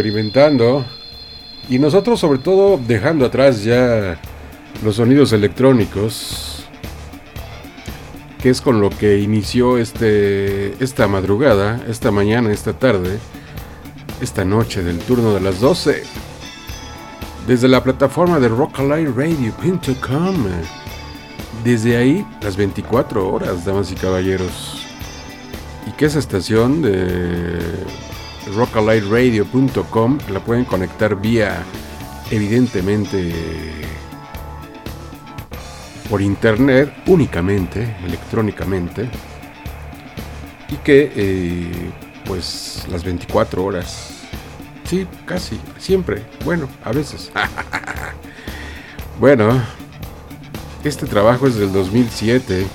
Experimentando. 0.00 0.86
Y 1.68 1.78
nosotros 1.78 2.18
sobre 2.18 2.38
todo 2.38 2.78
dejando 2.78 3.26
atrás 3.26 3.62
ya 3.62 4.18
los 4.82 4.96
sonidos 4.96 5.34
electrónicos. 5.34 6.64
Que 8.40 8.48
es 8.48 8.62
con 8.62 8.80
lo 8.80 8.88
que 8.88 9.18
inició 9.18 9.76
este, 9.76 10.82
esta 10.82 11.06
madrugada, 11.06 11.84
esta 11.86 12.10
mañana, 12.10 12.50
esta 12.50 12.72
tarde, 12.72 13.18
esta 14.22 14.46
noche 14.46 14.82
del 14.82 15.00
turno 15.00 15.34
de 15.34 15.42
las 15.42 15.60
12. 15.60 16.02
Desde 17.46 17.68
la 17.68 17.84
plataforma 17.84 18.40
de 18.40 18.48
rockalighteradio.com. 18.48 20.46
Desde 21.62 21.98
ahí, 21.98 22.26
las 22.40 22.56
24 22.56 23.30
horas, 23.30 23.66
damas 23.66 23.92
y 23.92 23.96
caballeros. 23.96 24.82
Y 25.86 25.90
que 25.90 26.06
esa 26.06 26.18
estación 26.18 26.80
de 26.80 27.58
rockalighteradio.com 28.54 30.18
la 30.30 30.40
pueden 30.40 30.64
conectar 30.64 31.20
vía, 31.20 31.62
evidentemente, 32.30 33.32
por 36.08 36.22
internet, 36.22 36.92
únicamente, 37.06 37.96
electrónicamente. 38.04 39.08
Y 40.68 40.76
que, 40.76 41.12
eh, 41.14 41.90
pues, 42.24 42.86
las 42.90 43.04
24 43.04 43.64
horas. 43.64 44.10
Sí, 44.84 45.06
casi, 45.26 45.60
siempre. 45.78 46.24
Bueno, 46.44 46.68
a 46.84 46.92
veces. 46.92 47.30
bueno, 49.20 49.62
este 50.84 51.06
trabajo 51.06 51.46
es 51.46 51.56
del 51.56 51.72
2007. 51.72 52.66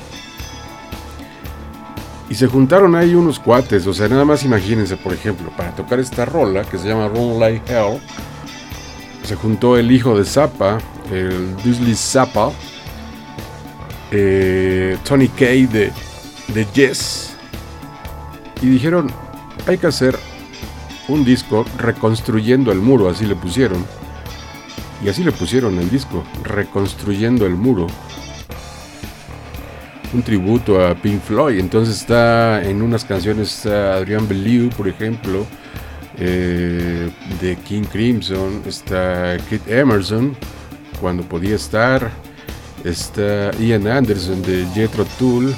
Y 2.30 2.36
se 2.36 2.48
juntaron 2.48 2.96
ahí 2.96 3.14
unos 3.14 3.40
cuates, 3.40 3.86
o 3.86 3.94
sea, 3.94 4.08
nada 4.08 4.26
más 4.26 4.44
imagínense, 4.44 4.98
por 4.98 5.14
ejemplo, 5.14 5.52
para 5.56 5.76
tocar 5.76 6.00
esta 6.00 6.26
rola 6.26 6.64
que 6.64 6.78
se 6.78 6.88
llama 6.88 7.08
Run 7.08 7.40
Like 7.40 7.72
Hell, 7.72 8.00
se 9.24 9.36
juntó 9.36 9.78
el 9.78 9.92
hijo 9.92 10.18
de 10.18 10.26
Zappa, 10.26 10.80
el 11.12 11.56
Dudley 11.58 11.96
Zappa, 11.96 12.52
eh, 14.12 14.98
Tony 15.04 15.28
Kay 15.28 15.68
de, 15.68 15.92
de 16.48 16.66
Yes, 16.74 17.36
y 18.62 18.68
dijeron, 18.68 19.12
hay 19.68 19.78
que 19.78 19.88
hacer 19.88 20.18
un 21.08 21.24
disco 21.24 21.66
reconstruyendo 21.78 22.72
el 22.72 22.80
muro, 22.80 23.10
así 23.10 23.26
le 23.26 23.36
pusieron. 23.36 23.86
Y 25.04 25.10
así 25.10 25.24
le 25.24 25.32
pusieron 25.32 25.78
el 25.78 25.90
disco, 25.90 26.24
reconstruyendo 26.44 27.46
el 27.46 27.56
muro 27.56 27.88
un 30.16 30.24
tributo 30.24 30.84
a 30.84 30.96
Pink 30.96 31.22
Floyd. 31.22 31.60
Entonces 31.60 31.98
está 31.98 32.64
en 32.64 32.82
unas 32.82 33.04
canciones 33.04 33.54
está 33.58 33.96
Adrian 33.96 34.28
Belew, 34.28 34.70
por 34.70 34.88
ejemplo, 34.88 35.46
eh, 36.18 37.12
de 37.42 37.56
King 37.58 37.84
Crimson, 37.84 38.64
está 38.66 39.38
Kit 39.50 39.68
Emerson, 39.68 40.36
cuando 41.02 41.24
podía 41.24 41.56
estar, 41.56 42.10
está 42.84 43.52
Ian 43.60 43.88
Anderson 43.88 44.42
de 44.42 44.66
Jethro 44.74 45.06
Tull, 45.20 45.54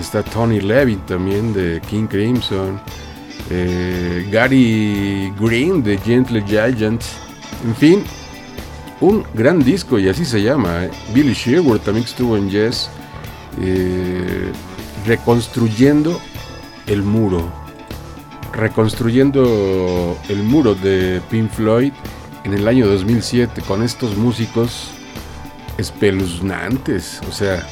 está 0.00 0.22
Tony 0.22 0.60
Levin 0.60 1.00
también 1.00 1.52
de 1.52 1.80
King 1.90 2.06
Crimson, 2.06 2.80
eh, 3.50 4.26
Gary 4.30 5.30
Green 5.38 5.82
de 5.82 5.98
Gentle 5.98 6.42
Giant, 6.46 7.02
en 7.66 7.76
fin, 7.76 8.04
un 9.02 9.22
gran 9.34 9.62
disco 9.62 9.98
y 9.98 10.08
así 10.08 10.24
se 10.24 10.42
llama. 10.42 10.84
eh. 10.84 10.90
Billy 11.12 11.34
Sherwood 11.34 11.80
también 11.80 12.06
estuvo 12.06 12.38
en 12.38 12.48
Yes 12.48 12.88
eh, 13.60 14.52
reconstruyendo 15.06 16.20
el 16.86 17.02
muro, 17.02 17.50
reconstruyendo 18.52 20.18
el 20.28 20.42
muro 20.42 20.74
de 20.74 21.20
Pink 21.30 21.50
Floyd 21.50 21.92
en 22.44 22.54
el 22.54 22.68
año 22.68 22.86
2007 22.86 23.62
con 23.62 23.82
estos 23.82 24.16
músicos 24.16 24.90
espeluznantes, 25.78 27.20
o 27.28 27.32
sea, 27.32 27.66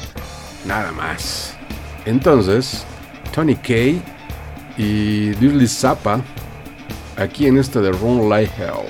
nada 0.65 0.91
más. 0.91 1.55
Entonces, 2.05 2.83
Tony 3.33 3.55
Kay 3.55 4.01
y 4.77 5.29
Dudley 5.31 5.67
Zappa 5.67 6.21
aquí 7.17 7.47
en 7.47 7.57
esta 7.57 7.81
de 7.81 7.91
Run 7.91 8.29
Like 8.29 8.51
Hell. 8.57 8.85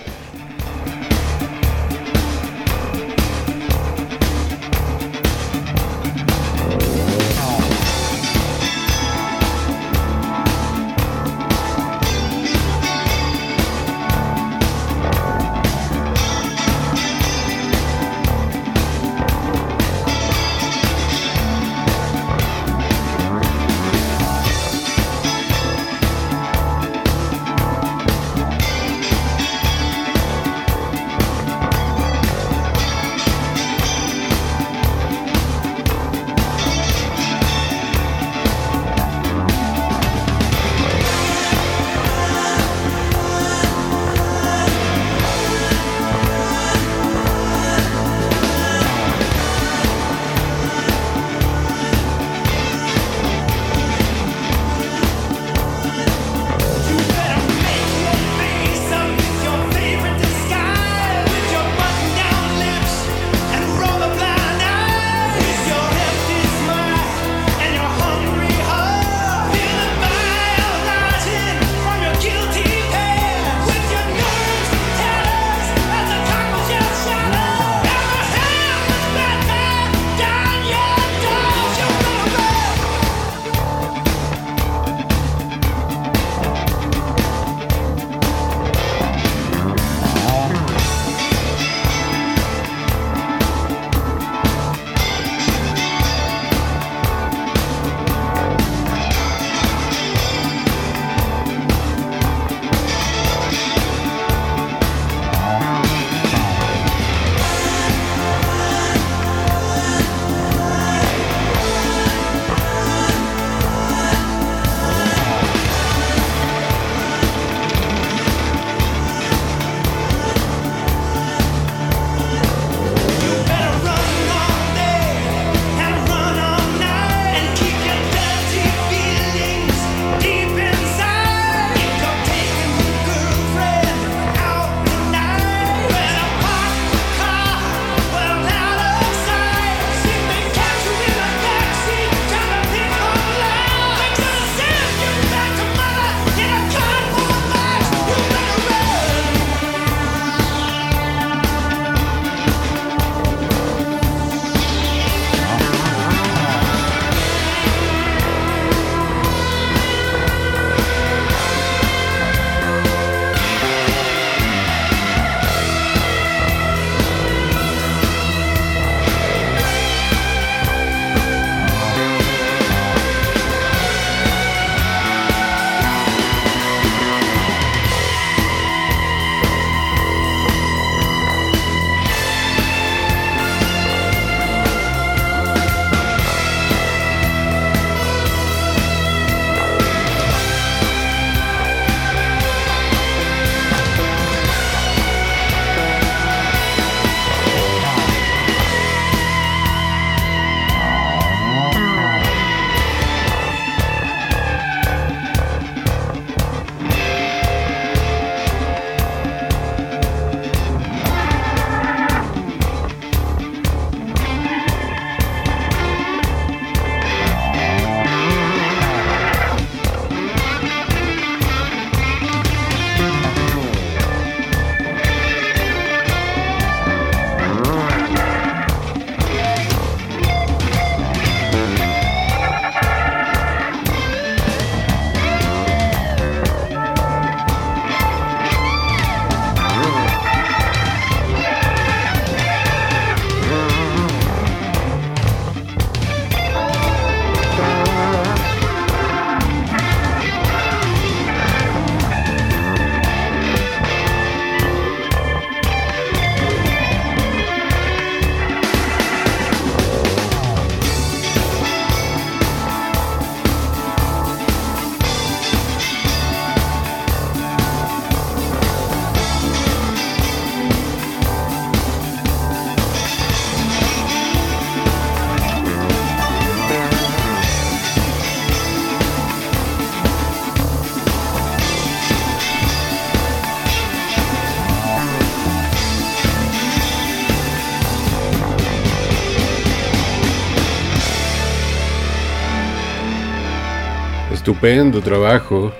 estupendo 294.66 295.00
trabajo. 295.00 295.72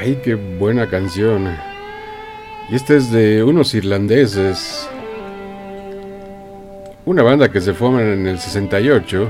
Ay, 0.00 0.20
qué 0.22 0.36
buena 0.36 0.88
canción. 0.88 1.56
Y 2.70 2.76
esta 2.76 2.94
es 2.94 3.10
de 3.10 3.42
unos 3.42 3.74
irlandeses. 3.74 4.88
Una 7.04 7.24
banda 7.24 7.50
que 7.50 7.60
se 7.60 7.74
forma 7.74 8.02
en 8.02 8.28
el 8.28 8.38
68, 8.38 9.28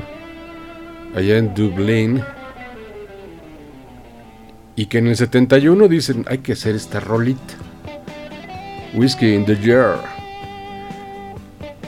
allá 1.14 1.38
en 1.38 1.54
Dublín. 1.54 2.22
Y 4.74 4.84
que 4.84 4.98
en 4.98 5.06
el 5.06 5.16
71 5.16 5.88
dicen, 5.88 6.26
hay 6.28 6.38
que 6.38 6.52
hacer 6.52 6.74
esta 6.74 7.00
rolita. 7.00 7.54
Whiskey 8.92 9.34
in 9.34 9.46
the 9.46 9.56
Jar. 9.56 9.98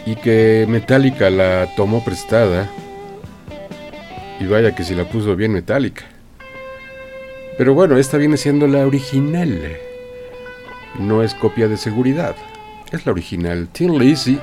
Y 0.06 0.16
que 0.16 0.64
Metallica 0.66 1.28
la 1.28 1.68
tomó 1.76 2.02
prestada 2.02 2.70
y 4.41 4.47
vaya 4.47 4.74
que 4.74 4.84
si 4.84 4.95
la 4.95 5.05
puso 5.05 5.34
bien 5.36 5.53
metálica. 5.53 6.05
Pero 7.57 7.74
bueno, 7.74 7.97
esta 7.97 8.16
viene 8.18 8.36
siendo 8.36 8.66
la 8.66 8.86
original. 8.86 9.76
No 10.99 11.22
es 11.22 11.34
copia 11.34 11.68
de 11.68 11.76
seguridad. 11.76 12.36
Es 12.93 13.05
la 13.05 13.12
original. 13.12 13.68
Tim 13.72 13.99
Lizzy 13.99 14.39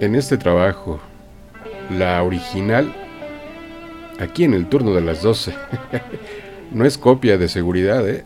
en 0.00 0.14
este 0.14 0.36
trabajo. 0.36 1.00
La 1.96 2.22
original 2.22 2.92
aquí 4.18 4.44
en 4.44 4.54
el 4.54 4.66
turno 4.66 4.94
de 4.94 5.00
las 5.00 5.22
12. 5.22 5.54
no 6.72 6.84
es 6.84 6.98
copia 6.98 7.38
de 7.38 7.48
seguridad, 7.48 8.08
¿eh? 8.08 8.24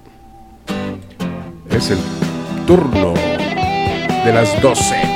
Es 1.71 1.91
el 1.91 1.99
turno 2.67 3.15
de 4.25 4.33
las 4.33 4.61
12. 4.61 5.12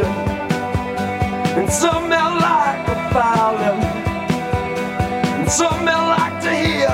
ocean 0.00 0.12
And 1.58 1.70
some 1.70 2.08
men 2.08 2.34
like 2.40 2.88
a 2.88 3.10
violin 3.12 3.80
And 5.38 5.50
some 5.50 5.84
men 5.84 6.02
like 6.08 6.40
to 6.42 6.54
hear 6.54 6.88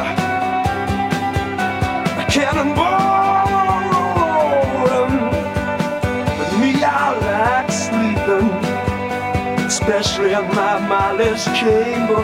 A 2.19 2.25
cannonball 2.31 3.47
roaring. 3.93 5.31
But 6.39 6.51
me, 6.61 6.85
I 6.85 6.89
like 7.29 7.71
sleeping 7.71 8.51
Especially 9.67 10.33
in 10.33 10.47
my 10.55 10.79
Molly's 10.89 11.45
chamber. 11.59 12.23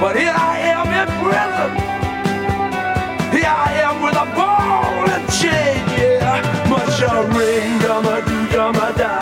But 0.00 0.16
here 0.16 0.34
I 0.34 0.58
am 0.74 0.86
in 1.00 1.08
prison. 1.22 1.72
Here 3.32 3.54
I 3.66 3.72
am 3.86 4.02
with 4.02 4.14
a 4.14 4.26
ball 4.36 5.10
and 5.10 5.26
chain, 5.32 5.82
yeah. 5.98 6.68
Much 6.68 7.00
a 7.00 7.26
ring, 7.36 7.90
on 7.90 8.04
the 8.04 8.31
Ramadan. 8.72 9.21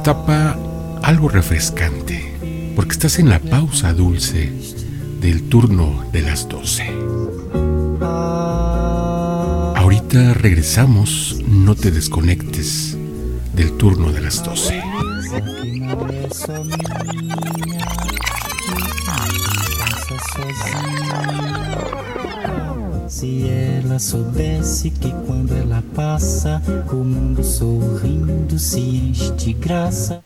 destapa 0.00 0.56
algo 1.02 1.28
refrescante, 1.28 2.72
porque 2.74 2.92
estás 2.92 3.18
en 3.18 3.28
la 3.28 3.38
pausa 3.38 3.92
dulce 3.92 4.50
del 5.20 5.42
turno 5.50 6.06
de 6.10 6.22
las 6.22 6.48
12. 6.48 6.84
Ahorita 9.76 10.32
regresamos, 10.32 11.42
no 11.46 11.74
te 11.74 11.90
desconectes 11.90 12.96
del 13.54 13.76
turno 13.76 14.10
de 14.10 14.22
las 14.22 14.42
12. 14.42 14.82
Si 23.06 23.48
ela 23.50 23.98
soubesse 23.98 24.92
que 24.94 25.12
quando 25.26 25.49
passa, 26.40 26.62
o 26.90 27.04
mundo 27.04 27.44
sorrindo 27.44 28.58
se 28.58 28.80
enche 28.80 29.30
de 29.32 29.52
graça. 29.52 30.24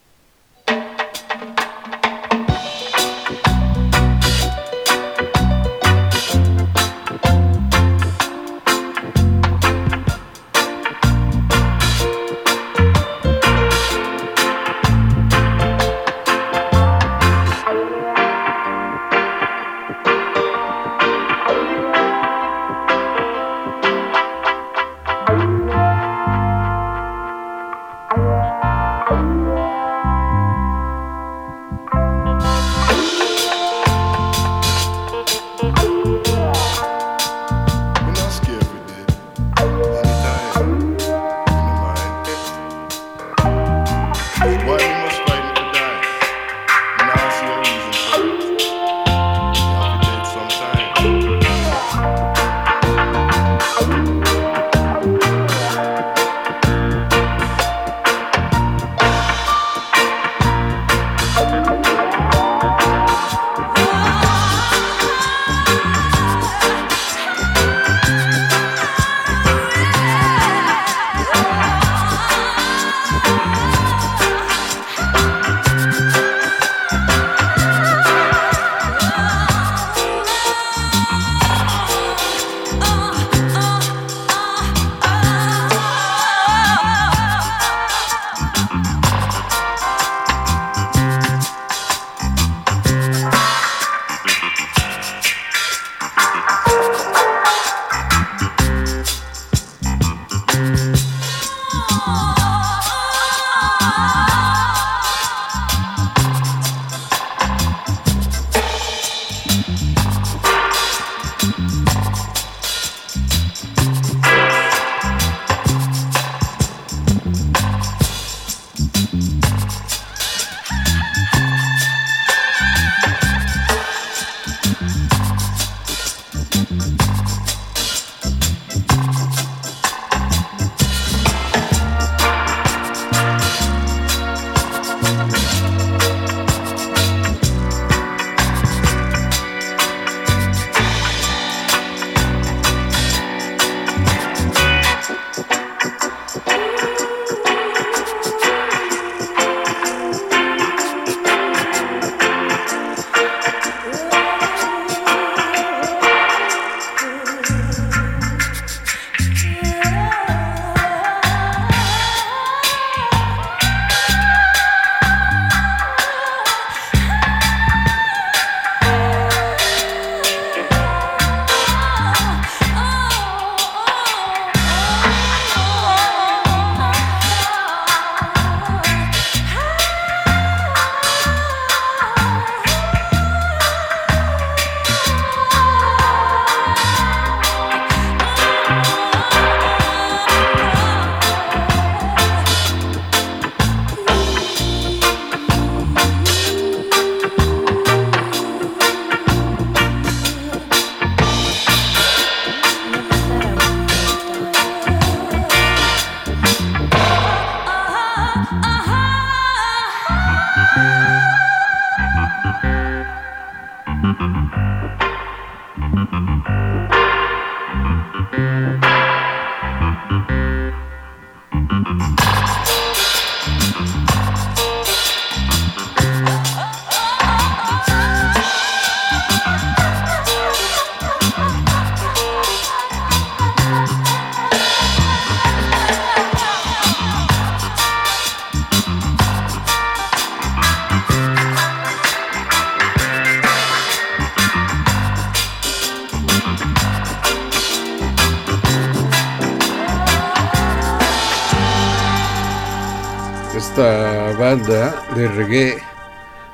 De 255.14 255.28
reggae, 255.28 255.76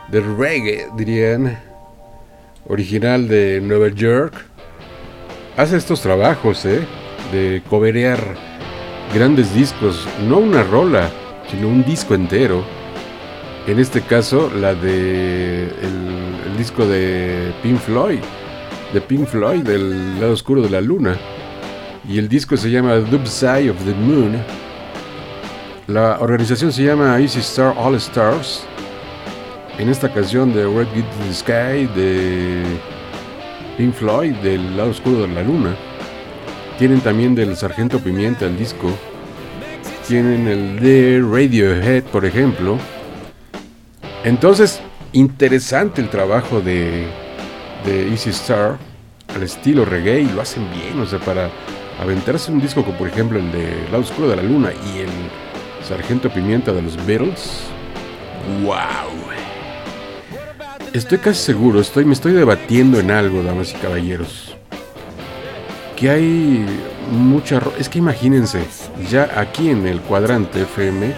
de 0.09 0.21
reggae 0.21 0.89
dirían, 0.97 1.59
original 2.69 3.27
de 3.27 3.61
Nueva 3.63 3.89
York, 3.89 4.35
hace 5.57 5.77
estos 5.77 6.03
trabajos, 6.03 6.65
¿eh? 6.67 6.81
De 7.33 7.63
coberear 7.69 8.19
grandes 9.15 9.55
discos, 9.55 10.07
no 10.29 10.39
una 10.39 10.63
rola, 10.63 11.09
sino 11.51 11.69
un 11.69 11.85
disco 11.85 12.15
entero. 12.15 12.63
En 13.67 13.79
este 13.79 14.03
caso, 14.03 14.51
la 14.55 14.75
de 14.75 15.63
el, 15.65 16.57
disco 16.59 16.85
de 16.87 17.53
Pink 17.63 17.79
Floyd, 17.79 18.21
de 18.93 19.01
Pink 19.01 19.27
Floyd, 19.27 19.63
del 19.63 20.21
lado 20.21 20.33
oscuro 20.33 20.61
de 20.61 20.69
la 20.69 20.83
luna. 20.83 21.17
Y 22.07 22.19
el 22.19 22.29
disco 22.29 22.57
se 22.59 22.71
llama 22.71 22.97
Dub 22.97 23.27
Side 23.27 23.71
of 23.71 23.79
the 23.85 23.95
Moon. 23.95 24.60
La 25.91 26.21
organización 26.21 26.71
se 26.73 26.85
llama 26.85 27.19
Easy 27.19 27.41
Star 27.41 27.75
All 27.77 27.97
Stars. 27.97 28.63
En 29.77 29.89
esta 29.89 30.09
canción 30.09 30.53
de 30.53 30.63
Red 30.63 30.87
Get 30.95 31.05
the 31.27 31.35
Sky 31.35 31.89
de 31.97 32.63
Pink 33.77 33.95
Floyd, 33.95 34.35
del 34.37 34.77
lado 34.77 34.91
oscuro 34.91 35.23
de 35.23 35.27
la 35.27 35.43
luna. 35.43 35.75
Tienen 36.79 37.01
también 37.01 37.35
del 37.35 37.57
Sargento 37.57 37.99
Pimienta 37.99 38.47
el 38.47 38.57
disco. 38.57 38.89
Tienen 40.07 40.47
el 40.47 40.79
de 40.79 41.25
Radiohead, 41.29 42.05
por 42.05 42.25
ejemplo. 42.25 42.79
Entonces, 44.23 44.81
interesante 45.13 46.01
el 46.01 46.09
trabajo 46.09 46.61
de, 46.61 47.09
Easy 47.85 48.31
Star 48.31 48.79
al 49.35 49.43
estilo 49.43 49.85
reggae 49.85 50.21
y 50.21 50.29
lo 50.29 50.41
hacen 50.41 50.69
bien, 50.71 51.01
o 51.01 51.07
sea, 51.07 51.19
para 51.19 51.51
aventarse 52.01 52.53
un 52.53 52.61
disco 52.61 52.85
como 52.85 52.97
por 52.97 53.09
ejemplo 53.09 53.41
el 53.41 53.51
de 53.51 53.89
Lado 53.91 54.05
Oscuro 54.05 54.29
de 54.29 54.37
la 54.37 54.43
Luna 54.43 54.71
y 54.95 55.01
el 55.01 55.50
Sargento 55.91 56.31
Pimienta 56.31 56.73
de 56.73 56.83
los 56.83 57.05
Beatles. 57.05 57.63
¡Wow! 58.63 58.77
Estoy 60.93 61.19
casi 61.19 61.43
seguro, 61.43 61.81
estoy, 61.81 62.05
me 62.05 62.13
estoy 62.13 62.33
debatiendo 62.33 63.01
en 63.01 63.11
algo, 63.11 63.43
damas 63.43 63.73
y 63.73 63.75
caballeros. 63.75 64.55
Que 65.97 66.11
hay 66.11 66.65
mucha... 67.11 67.61
Es 67.77 67.89
que 67.89 67.99
imagínense, 67.99 68.63
ya 69.11 69.33
aquí 69.35 69.69
en 69.69 69.85
el 69.89 70.01
cuadrante 70.01 70.63
FM, 70.63 71.13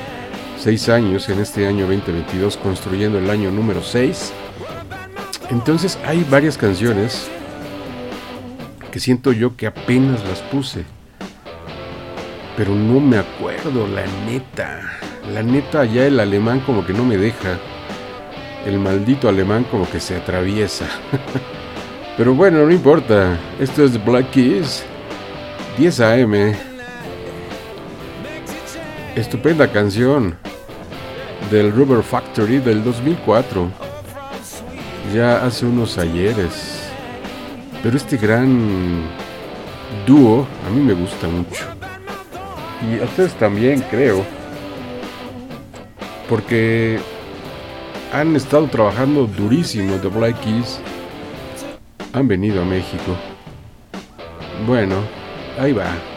seis 0.59 0.89
años 0.89 1.29
en 1.29 1.41
este 1.41 1.67
año 1.67 1.87
2022, 1.87 2.57
construyendo 2.57 3.19
el 3.19 3.29
año 3.29 3.51
número 3.51 3.83
6. 3.83 4.33
Entonces 5.51 5.99
hay 6.07 6.27
varias 6.31 6.57
canciones 6.57 7.29
que 8.91 9.01
siento 9.01 9.33
yo 9.33 9.55
que 9.55 9.67
apenas 9.67 10.25
las 10.25 10.41
puse. 10.41 10.87
Pero 12.57 12.75
no 12.75 13.01
me 13.01 13.19
acuerdo, 13.19 13.87
la 13.87 14.05
neta. 14.27 14.81
La 15.33 15.43
neta 15.43 15.85
ya 15.85 16.07
el 16.07 16.21
alemán 16.21 16.61
como 16.61 16.85
que 16.85 16.93
no 16.93 17.05
me 17.05 17.17
deja. 17.17 17.59
El 18.67 18.79
maldito 18.79 19.29
alemán 19.29 19.65
como 19.71 19.89
que 19.89 20.01
se 20.01 20.17
atraviesa. 20.17 20.87
Pero 22.17 22.35
bueno, 22.35 22.65
no 22.65 22.71
importa. 22.71 23.39
Esto 23.59 23.85
es 23.85 24.05
Black 24.05 24.31
Keys. 24.31 24.85
10 25.79 26.01
AM. 26.01 26.55
Estupenda 29.17 29.73
canción. 29.73 30.37
Del 31.51 31.73
Rubber 31.73 32.03
Factory 32.03 32.59
del 32.59 32.85
2004. 32.85 33.71
Ya 35.15 35.45
hace 35.45 35.65
unos 35.65 35.97
ayeres. 35.97 36.91
Pero 37.83 37.97
este 37.97 38.19
gran 38.19 39.09
dúo 40.07 40.47
a 40.67 40.71
mí 40.71 40.81
me 40.81 40.93
gusta 40.93 41.27
mucho. 41.29 41.82
Y 42.89 43.01
a 43.01 43.05
ustedes 43.05 43.35
también, 43.35 43.81
creo. 43.91 44.25
Porque 46.29 46.99
han 48.13 48.35
estado 48.37 48.67
trabajando 48.67 49.27
durísimo 49.27 49.97
The 49.97 50.09
Black 50.09 50.41
Keys. 50.41 50.81
Han 52.13 52.29
venido 52.29 52.63
a 52.63 52.65
México. 52.65 53.17
Bueno, 54.67 54.97
ahí 55.59 55.73
va. 55.73 56.12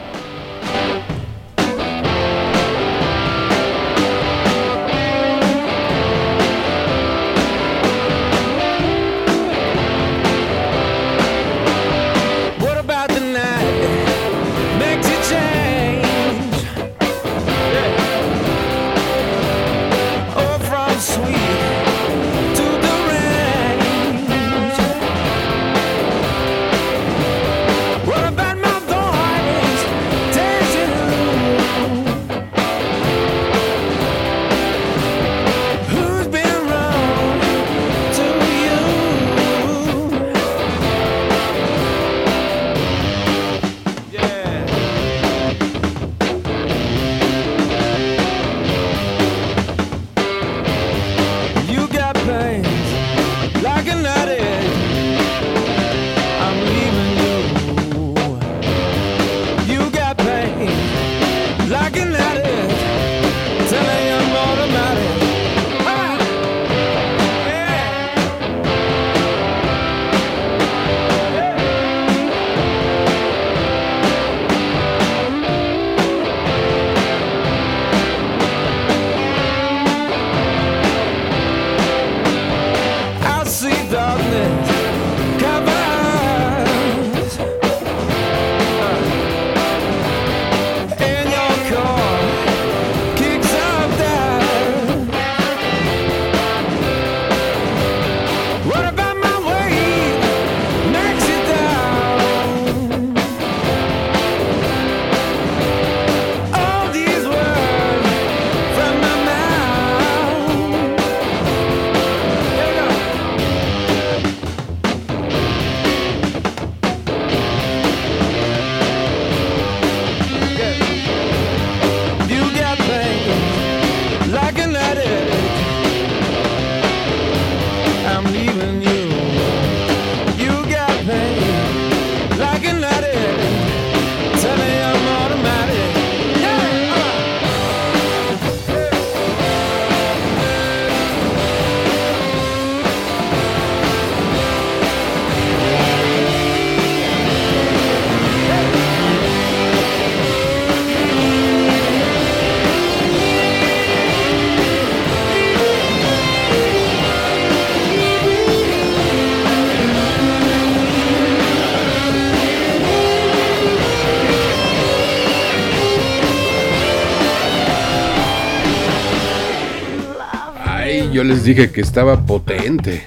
Dije 171.45 171.71
que 171.71 171.81
estaba 171.81 172.19
potente. 172.19 173.05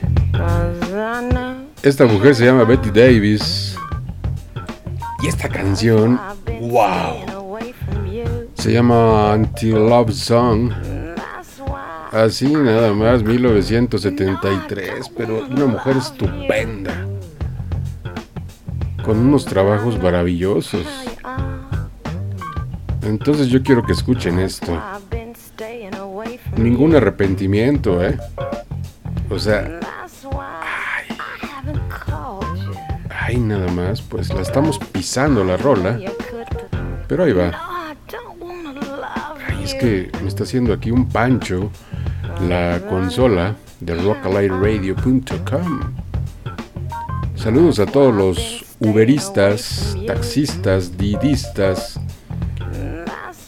Esta 1.82 2.06
mujer 2.06 2.36
se 2.36 2.44
llama 2.44 2.62
Betty 2.62 2.90
Davis. 2.90 3.77
Y 5.20 5.27
esta 5.27 5.48
canción, 5.48 6.20
wow, 6.60 7.59
se 8.55 8.73
llama 8.73 9.32
Anti-Love 9.32 10.12
Song. 10.12 10.70
Así 12.12 12.47
nada 12.47 12.93
más, 12.93 13.24
1973, 13.24 15.10
pero 15.16 15.44
una 15.44 15.66
mujer 15.66 15.97
estupenda. 15.97 17.09
Con 19.05 19.19
unos 19.19 19.44
trabajos 19.47 20.01
maravillosos. 20.01 20.86
Entonces 23.02 23.48
yo 23.48 23.60
quiero 23.65 23.85
que 23.85 23.93
escuchen 23.93 24.39
esto. 24.39 24.81
Ningún 26.59 26.97
arrepentimiento, 26.97 28.05
¿eh? 28.05 28.19
O 29.31 29.39
sea, 29.39 29.81
you. 30.23 30.31
ay 33.29 33.37
nada 33.37 33.71
más, 33.73 34.01
pues 34.01 34.33
la 34.33 34.41
estamos 34.41 34.79
pisando 34.79 35.45
la 35.45 35.57
rola. 35.57 36.01
Pero 37.07 37.25
ahí 37.25 37.33
va. 37.33 37.53
Ay, 39.47 39.65
es 39.65 39.75
que 39.75 40.11
me 40.23 40.29
está 40.29 40.45
haciendo 40.45 40.73
aquí 40.73 40.91
un 40.91 41.09
pancho 41.09 41.71
la 42.49 42.81
consola 42.89 43.55
de 43.81 43.95
rockalightradio.com. 43.95 45.81
Saludos 47.37 47.79
a 47.79 47.87
todos 47.87 48.15
los 48.15 48.65
uberistas, 48.81 49.97
taxistas, 50.07 50.97
didistas. 50.97 52.01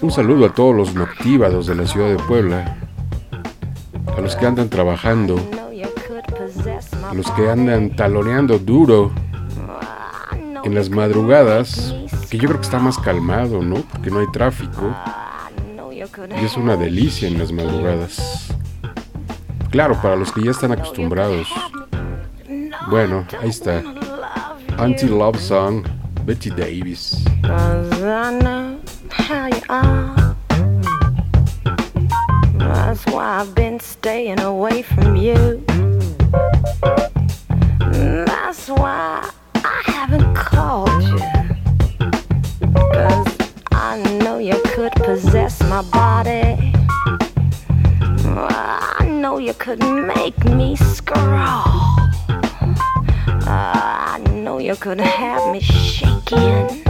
Un 0.01 0.11
saludo 0.11 0.47
a 0.47 0.55
todos 0.55 0.77
los 0.77 0.95
noctívados 0.95 1.67
de 1.67 1.75
la 1.75 1.87
ciudad 1.87 2.09
de 2.09 2.17
Puebla. 2.17 2.77
A 4.17 4.21
los 4.21 4.37
que 4.37 4.47
andan 4.47 4.69
trabajando. 4.69 5.37
A 7.09 7.15
los 7.15 7.31
que 7.33 7.51
andan 7.51 7.97
taloneando 7.97 8.59
duro 8.59 9.11
en 10.65 10.75
las 10.75 10.91
madrugadas. 10.91 11.95
Que 12.31 12.39
yo 12.39 12.49
creo 12.49 12.61
que 12.61 12.67
está 12.67 12.79
más 12.79 12.99
calmado, 12.99 13.63
¿no? 13.63 13.77
Porque 13.77 14.11
no 14.11 14.21
hay 14.21 14.27
tráfico. 14.33 14.95
Y 16.41 16.45
es 16.45 16.57
una 16.57 16.77
delicia 16.77 17.29
en 17.29 17.39
las 17.39 17.53
madrugadas. 17.53 18.55
Claro, 19.71 20.01
para 20.01 20.17
los 20.17 20.33
que 20.33 20.43
ya 20.43 20.51
están 20.51 20.73
acostumbrados. 20.73 21.49
No, 22.49 22.77
Bueno, 22.89 23.25
ahí 23.41 23.51
está. 23.51 23.83
Anti-Love 24.79 25.39
Song, 25.39 25.85
Betty 26.25 26.51
Davis. 26.51 27.25
That's 32.91 33.07
why 33.07 33.39
I've 33.39 33.55
been 33.55 33.79
staying 33.79 34.41
away 34.41 34.83
from 34.83 35.15
you. 35.15 35.63
That's 38.27 38.67
why 38.69 39.31
I 39.55 39.83
haven't 39.85 40.35
called 40.35 41.01
you. 41.01 41.21
'Cause 42.93 43.39
I 43.71 44.03
know 44.21 44.39
you 44.39 44.61
could 44.75 44.91
possess 44.95 45.63
my 45.63 45.83
body. 45.83 46.73
I 48.99 49.07
know 49.07 49.39
you 49.39 49.55
could 49.55 49.85
make 50.17 50.45
me 50.45 50.75
scroll. 50.75 51.71
I 53.47 54.19
know 54.33 54.59
you 54.59 54.75
could 54.75 55.01
have 55.01 55.47
me 55.53 55.61
shaking. 55.61 56.83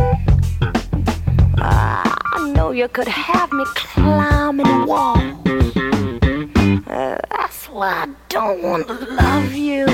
I 1.61 2.53
know 2.55 2.71
you 2.71 2.89
could 2.89 3.09
have 3.09 3.53
me 3.53 3.65
climbing 3.75 4.87
walls. 4.87 5.50
Uh, 6.91 7.17
that's 7.31 7.69
why 7.69 8.03
I 8.03 8.09
don't 8.29 8.63
want 8.65 8.89
to 8.89 8.95
love 8.95 9.53
you. 9.53 9.87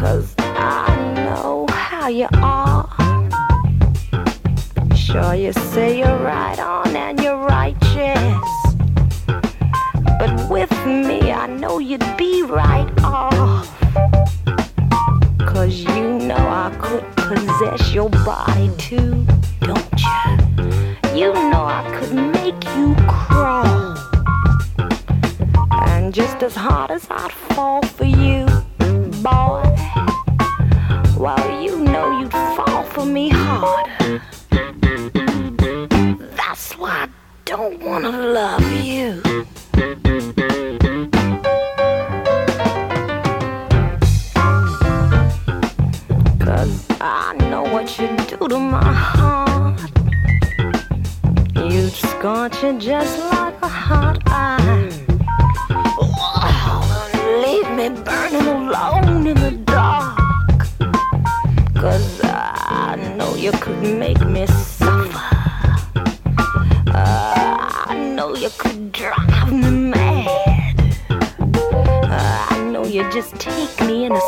Cause 0.00 0.34
I 0.38 1.14
know 1.14 1.66
how 1.68 2.08
you 2.08 2.26
are. 2.36 2.88
Sure, 4.96 5.34
you 5.34 5.52
say 5.52 5.98
you're 5.98 6.20
right 6.20 6.58
on 6.58 6.96
and 6.96 7.20
you're 7.20 7.36
righteous. 7.36 8.48
But 9.26 10.48
with 10.48 10.72
me, 10.86 11.32
I 11.32 11.48
know 11.48 11.80
you'd 11.80 12.16
be 12.16 12.42
right 12.44 12.90
off. 13.04 13.68
Cause 15.40 15.74
you 15.74 16.18
know 16.18 16.34
I 16.34 16.74
could 16.80 17.15
possess 17.28 17.92
your 17.92 18.08
body 18.08 18.70
too, 18.78 19.26
don't 19.60 20.00
you? 20.00 21.18
You 21.18 21.32
know 21.32 21.64
I 21.64 21.82
could 21.98 22.14
make 22.14 22.62
you 22.76 22.94
crawl. 23.08 23.96
And 25.88 26.14
just 26.14 26.42
as 26.42 26.54
hard 26.54 26.90
as 26.90 27.06
I'd 27.10 27.32
fall 27.32 27.82
for 27.82 28.04
you, 28.04 28.46
boy, 29.22 29.62
well, 31.18 31.62
you 31.62 31.80
know 31.80 32.20
you'd 32.20 32.32
fall 32.32 32.84
for 32.84 33.04
me 33.04 33.28
harder. 33.30 34.22
That's 36.36 36.72
why 36.78 36.90
I 36.90 37.08
don't 37.44 37.82
wanna 37.82 38.10
love 38.10 38.70
you. 38.84 39.22
Cause 46.56 46.86
I 47.02 47.36
know 47.50 47.64
what 47.64 47.98
you 47.98 48.08
do 48.16 48.48
to 48.48 48.58
my 48.58 48.82
heart. 48.82 49.78
You'd 51.54 51.92
scorch 51.92 52.64
it 52.64 52.78
just 52.78 53.18
like 53.30 53.60
a 53.60 53.68
hot. 53.68 54.22
Oh, 55.98 56.82
leave 57.44 57.68
me 57.76 57.90
burning 58.02 58.46
alone 58.46 59.26
in 59.26 59.36
the 59.36 59.50
dark. 59.66 60.16
Cause 61.74 62.20
I 62.24 62.96
know 63.18 63.34
you 63.34 63.52
could 63.52 63.82
make 63.82 64.24
me 64.26 64.46
suffer. 64.46 65.36
Uh, 66.86 67.84
I 67.86 68.12
know 68.14 68.34
you 68.34 68.48
could 68.56 68.92
drive 68.92 69.52
me 69.52 69.70
mad. 69.90 70.80
Uh, 71.10 72.46
I 72.48 72.58
know 72.72 72.86
you 72.86 73.02
just 73.12 73.34
take 73.34 73.78
me 73.82 74.06
in 74.06 74.12
a 74.12 74.20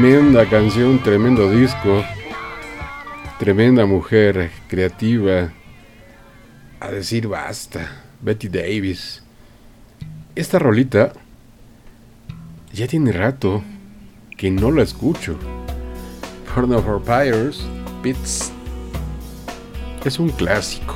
tremenda 0.00 0.48
canción, 0.48 0.98
tremendo 0.98 1.50
disco, 1.50 2.02
tremenda 3.38 3.84
mujer 3.84 4.50
creativa, 4.66 5.52
a 6.80 6.88
decir 6.88 7.28
basta, 7.28 8.00
Betty 8.22 8.48
Davis. 8.48 9.22
Esta 10.34 10.58
rolita 10.58 11.12
ya 12.72 12.86
tiene 12.86 13.12
rato 13.12 13.62
que 14.38 14.50
no 14.50 14.70
la 14.70 14.84
escucho. 14.84 15.36
Porn 16.54 16.72
of 16.72 16.86
Vampires, 16.86 17.60
Pits, 18.02 18.52
es 20.02 20.18
un 20.18 20.30
clásico, 20.30 20.94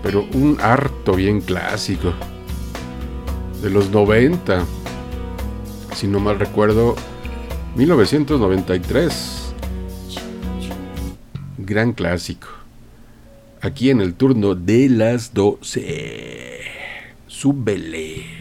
pero 0.00 0.28
un 0.32 0.58
harto 0.60 1.14
bien 1.14 1.40
clásico. 1.40 2.12
De 3.60 3.68
los 3.68 3.90
90, 3.90 4.64
si 5.96 6.06
no 6.06 6.20
mal 6.20 6.38
recuerdo, 6.38 6.94
1993. 7.76 9.54
Gran 11.58 11.92
clásico. 11.92 12.48
Aquí 13.60 13.90
en 13.90 14.00
el 14.00 14.14
turno 14.14 14.54
de 14.54 14.88
las 14.88 15.34
12. 15.34 16.60
Súbele. 17.26 18.39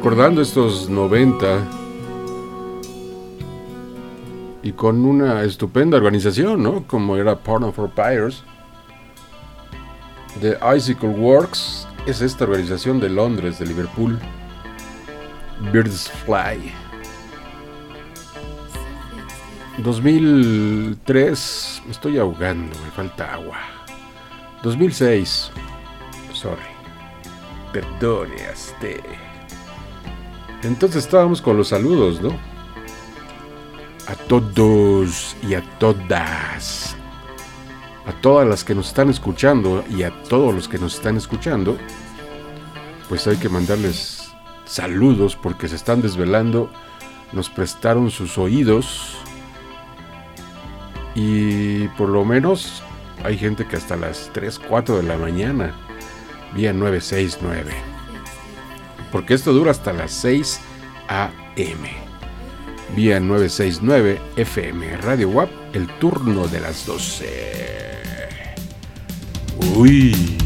Recordando 0.00 0.40
estos 0.40 0.88
90 0.88 1.62
y 4.62 4.72
con 4.72 5.04
una 5.04 5.42
estupenda 5.42 5.98
organización, 5.98 6.62
¿no? 6.62 6.84
Como 6.86 7.18
era 7.18 7.36
Porno 7.36 7.70
for 7.70 7.90
Pyres. 7.90 8.42
The 10.40 10.56
Icicle 10.74 11.10
Works 11.10 11.86
es 12.06 12.22
esta 12.22 12.44
organización 12.44 12.98
de 12.98 13.10
Londres, 13.10 13.58
de 13.58 13.66
Liverpool. 13.66 14.18
Birds 15.70 16.10
Fly. 16.24 16.72
2003, 19.84 21.82
me 21.84 21.92
estoy 21.92 22.16
ahogando, 22.16 22.74
me 22.82 22.90
falta 22.92 23.34
agua. 23.34 23.58
2006, 24.62 25.50
sorry. 26.32 26.62
Perdone 27.74 28.46
a 28.46 28.52
usted. 28.52 28.69
Entonces 30.62 31.04
estábamos 31.04 31.40
con 31.40 31.56
los 31.56 31.68
saludos, 31.68 32.20
¿no? 32.20 32.30
A 34.06 34.14
todos 34.14 35.36
y 35.42 35.54
a 35.54 35.62
todas. 35.78 36.96
A 38.06 38.12
todas 38.20 38.46
las 38.46 38.64
que 38.64 38.74
nos 38.74 38.88
están 38.88 39.08
escuchando 39.08 39.84
y 39.88 40.02
a 40.02 40.10
todos 40.24 40.54
los 40.54 40.68
que 40.68 40.78
nos 40.78 40.96
están 40.96 41.16
escuchando. 41.16 41.78
Pues 43.08 43.26
hay 43.26 43.36
que 43.36 43.48
mandarles 43.48 44.30
saludos 44.66 45.36
porque 45.36 45.68
se 45.68 45.76
están 45.76 46.02
desvelando. 46.02 46.70
Nos 47.32 47.48
prestaron 47.48 48.10
sus 48.10 48.36
oídos. 48.36 49.16
Y 51.14 51.88
por 51.88 52.08
lo 52.08 52.24
menos 52.24 52.82
hay 53.24 53.38
gente 53.38 53.66
que 53.66 53.76
hasta 53.76 53.96
las 53.96 54.30
3, 54.34 54.58
4 54.58 54.98
de 54.98 55.02
la 55.04 55.16
mañana. 55.16 55.74
Vía 56.54 56.72
969. 56.72 57.89
Porque 59.12 59.34
esto 59.34 59.52
dura 59.52 59.70
hasta 59.70 59.92
las 59.92 60.12
6 60.12 60.60
a.m. 61.08 61.90
Vía 62.96 63.20
969 63.20 64.20
FM 64.36 64.96
Radio 64.98 65.28
WAP, 65.30 65.50
el 65.74 65.86
turno 65.98 66.48
de 66.48 66.60
las 66.60 66.86
12. 66.86 67.50
Uy. 69.76 70.39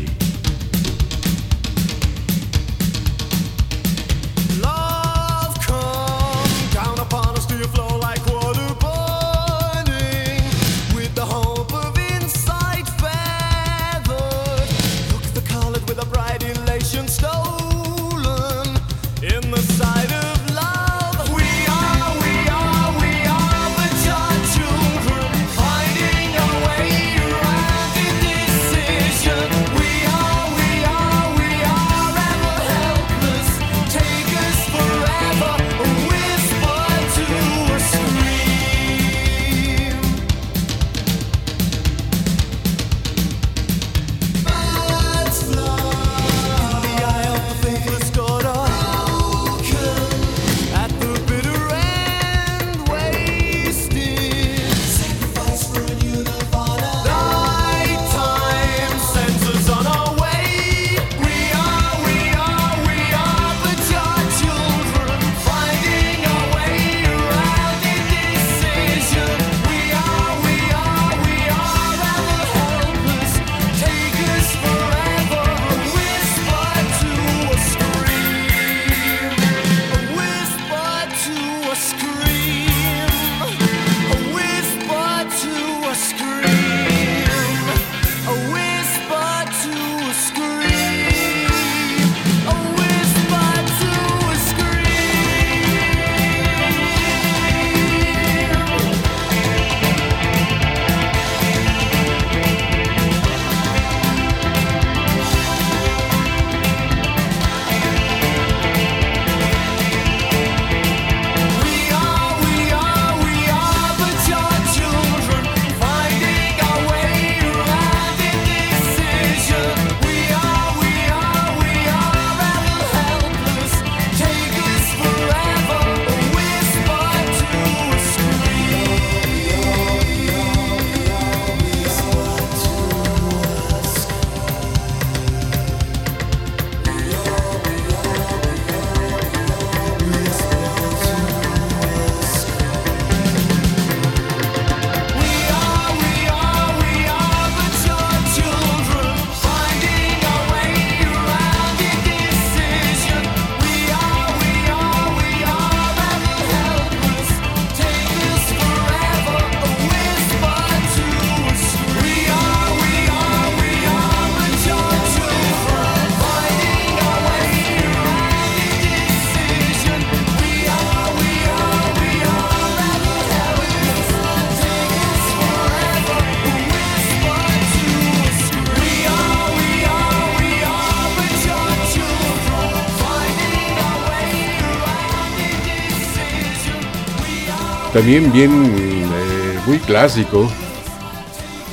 También 188.05 188.33
bien 188.35 188.53
eh, 188.67 189.59
muy 189.67 189.79
clásico. 189.79 190.47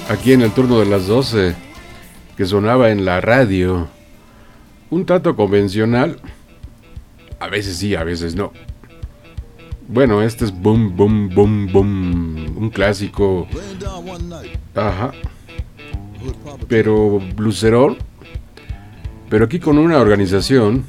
Aquí 0.08 0.32
en 0.32 0.42
el 0.42 0.52
turno 0.52 0.80
de 0.80 0.86
las 0.86 1.06
12. 1.06 1.54
Que 2.38 2.46
sonaba 2.46 2.90
en 2.90 3.04
la 3.04 3.20
radio. 3.20 3.90
Un 4.90 5.06
tanto 5.06 5.36
convencional. 5.36 6.22
A 7.38 7.50
veces 7.50 7.76
sí, 7.76 7.96
a 7.96 8.06
veces 8.06 8.36
no. 8.36 8.54
Bueno, 9.90 10.22
este 10.22 10.46
es 10.46 10.54
Boom 10.54 10.96
Boom 10.96 11.36
Boom 11.36 11.70
Boom. 11.70 12.56
Un 12.58 12.70
clásico. 12.70 13.46
Ajá. 14.74 15.12
Pero 16.70 17.20
blucerón. 17.36 17.98
Pero 19.30 19.44
aquí 19.44 19.60
con 19.60 19.78
una 19.78 19.98
organización 19.98 20.86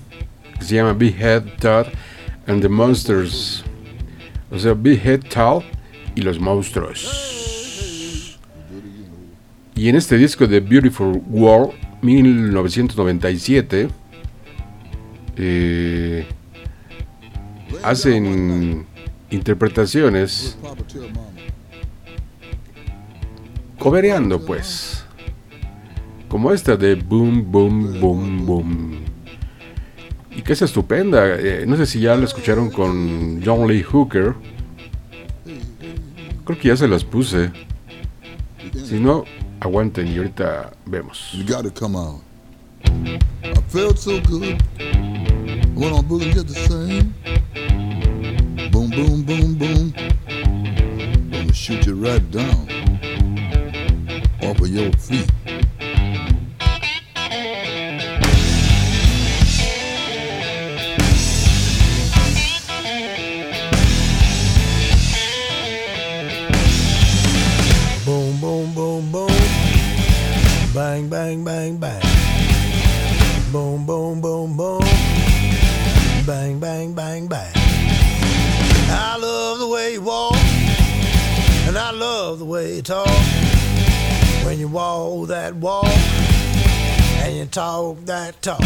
que 0.61 0.65
se 0.65 0.77
llama 0.77 0.93
Behead 0.93 1.43
Todd 1.59 1.87
and 2.47 2.63
the 2.63 2.69
Monsters. 2.69 3.65
O 4.53 4.59
sea, 4.59 4.75
Behead 4.75 5.21
Todd 5.33 5.63
y 6.15 6.21
los 6.21 6.39
monstruos. 6.39 8.39
Y 9.75 9.89
en 9.89 9.97
este 9.97 10.19
disco 10.19 10.47
de 10.47 10.61
Beautiful 10.61 11.23
World, 11.27 11.73
1997, 12.03 13.89
eh, 15.39 16.27
hacen 17.83 18.85
interpretaciones 19.31 20.59
cobereando 23.79 24.45
pues 24.45 25.05
como 26.29 26.53
esta 26.53 26.77
de 26.77 26.95
boom 26.95 27.51
boom 27.51 27.99
boom 27.99 28.47
boom 28.47 29.12
y 30.35 30.43
que 30.43 30.53
es 30.53 30.63
estupenda 30.63 31.37
eh, 31.39 31.65
no 31.67 31.77
sé 31.77 31.87
si 31.87 32.01
ya 32.01 32.17
la 32.17 32.25
escucharon 32.25 32.71
con 32.71 33.43
John 33.45 33.67
Lee 33.69 33.83
Hooker 33.83 34.35
creo 36.45 36.59
que 36.59 36.69
ya 36.69 36.77
se 36.77 36.89
las 36.89 37.05
puse 37.05 37.51
si 38.85 38.99
no 38.99 39.25
aguanten 39.61 40.09
y 40.09 40.17
ahorita 40.17 40.73
vemos 40.87 41.33
You 41.33 41.45
gotta 41.45 41.71
come 41.71 41.97
out. 41.97 42.21
I 43.45 43.55
felt 43.69 43.99
so 43.99 44.21
good. 44.21 44.61
Went 45.75 45.95
on 45.95 46.05
boogie 46.05 46.33
just 46.33 46.49
the 46.49 46.55
same. 46.55 47.15
Boom, 48.71 48.91
boom, 48.91 49.23
boom, 49.23 49.55
boom. 49.55 49.93
Gonna 51.31 51.53
shoot 51.53 51.87
you 51.87 51.95
right 51.95 52.23
down 52.31 52.69
off 54.43 54.61
of 54.61 54.69
your 54.69 54.93
feet. 54.93 55.31
Bang, 70.83 71.09
bang, 71.09 71.45
bang, 71.45 71.77
bang. 71.77 72.03
Boom, 73.53 73.87
boom, 73.87 74.21
boom, 74.21 74.57
boom. 74.57 74.81
Bang, 76.27 76.59
bang, 76.59 76.93
bang, 76.93 77.29
bang. 77.29 77.53
I 77.55 79.17
love 79.17 79.61
the 79.61 79.69
way 79.69 79.93
you 79.93 80.03
walk, 80.03 80.35
and 81.69 81.79
I 81.79 81.93
love 81.93 82.41
the 82.41 82.45
way 82.45 82.75
you 82.75 82.83
talk. 82.83 83.07
When 84.45 84.59
you 84.59 84.67
walk 84.67 85.29
that 85.29 85.55
walk, 85.55 85.87
and 85.87 87.37
you 87.37 87.47
talk 87.47 88.05
that 88.07 88.43
talk, 88.43 88.61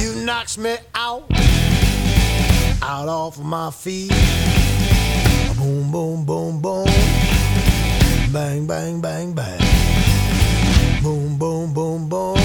you 0.00 0.24
knocks 0.24 0.56
me 0.56 0.78
out, 0.94 1.30
out 2.82 3.06
off 3.06 3.36
of 3.36 3.44
my 3.44 3.70
feet. 3.70 4.14
Boom, 5.58 5.92
boom, 5.92 6.24
boom, 6.24 6.62
boom. 6.62 6.86
Bang, 8.32 8.66
bang, 8.66 9.02
bang, 9.02 9.34
bang 9.34 9.79
boom, 11.40 11.72
boom, 11.72 12.06
boom. 12.06 12.36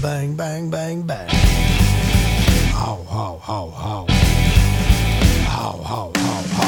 Bang, 0.00 0.34
bang, 0.34 0.70
bang, 0.70 1.02
bang. 1.02 1.28
Ow, 2.72 3.04
ow, 3.10 3.42
ow, 3.46 3.68
ow. 3.76 4.06
Ow, 5.46 5.84
ow, 5.84 6.12
ow, 6.16 6.42
ow. 6.56 6.59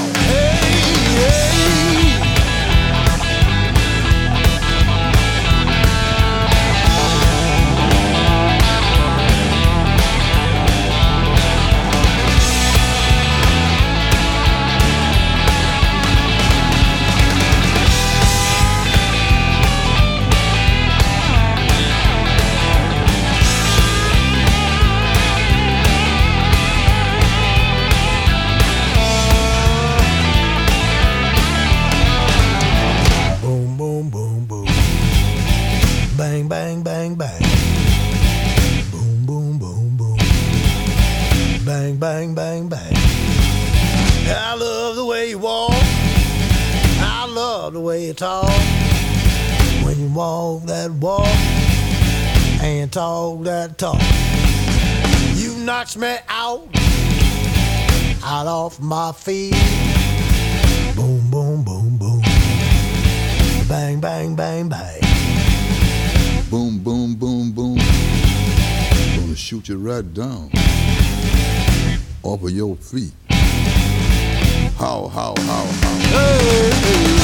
You 48.13 48.17
talk. 48.17 48.51
When 49.85 49.99
you 49.99 50.13
walk 50.13 50.65
that 50.65 50.91
walk 50.91 51.27
and 52.63 52.93
talk 52.93 53.45
that 53.45 53.79
talk, 53.79 54.01
you 55.35 55.57
knocks 55.65 55.97
me 55.97 56.17
out, 56.29 56.69
out 58.23 58.47
off 58.47 58.81
my 58.81 59.13
feet. 59.13 59.55
Boom, 60.95 61.31
boom, 61.31 61.65
boom, 61.65 61.97
boom. 61.97 62.21
Bang, 63.69 64.01
bang, 64.01 64.37
bang, 64.37 64.69
bang. 64.69 65.01
Boom, 66.51 66.81
boom, 66.81 67.15
boom, 67.15 67.53
boom. 67.53 67.79
Gonna 69.17 69.37
shoot 69.37 69.69
you 69.69 69.79
right 69.79 70.13
down 70.13 70.51
off 72.23 72.43
of 72.43 72.51
your 72.51 72.77
feet. 72.77 73.13
How, 74.77 75.09
how, 75.09 75.35
how, 75.39 75.65
how. 75.65 77.22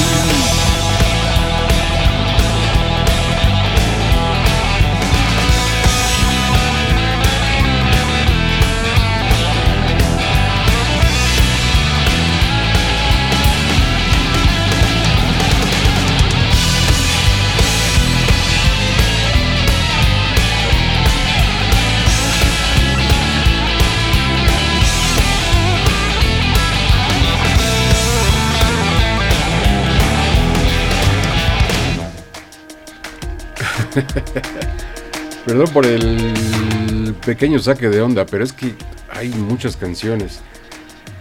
Perdón 35.47 35.69
por 35.73 35.87
el 35.87 37.15
pequeño 37.25 37.59
saque 37.59 37.89
de 37.89 38.01
onda, 38.01 38.27
pero 38.27 38.45
es 38.45 38.53
que 38.53 38.75
hay 39.11 39.29
muchas 39.31 39.77
canciones. 39.77 40.41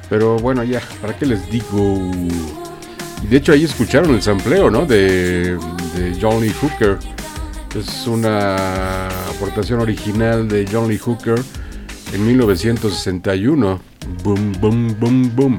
Pero 0.10 0.38
bueno, 0.38 0.64
ya, 0.64 0.82
¿para 1.02 1.18
qué 1.18 1.26
les 1.26 1.50
digo? 1.50 2.12
De 3.30 3.38
hecho 3.38 3.52
ahí 3.52 3.64
escucharon 3.64 4.14
el 4.16 4.22
sampleo, 4.22 4.70
¿no? 4.70 4.86
De, 4.86 5.58
de 5.96 6.18
John 6.22 6.42
Lee 6.42 6.54
Hooker. 6.62 6.98
Es 7.76 8.08
una 8.08 9.08
aportación 9.30 9.82
original 9.82 10.48
de 10.48 10.68
John 10.72 10.88
Lee 10.88 10.98
Hooker 10.98 11.40
en 12.14 12.26
1961. 12.26 13.80
Boom, 14.24 14.54
boom, 14.60 14.96
boom, 15.00 15.36
boom. 15.36 15.58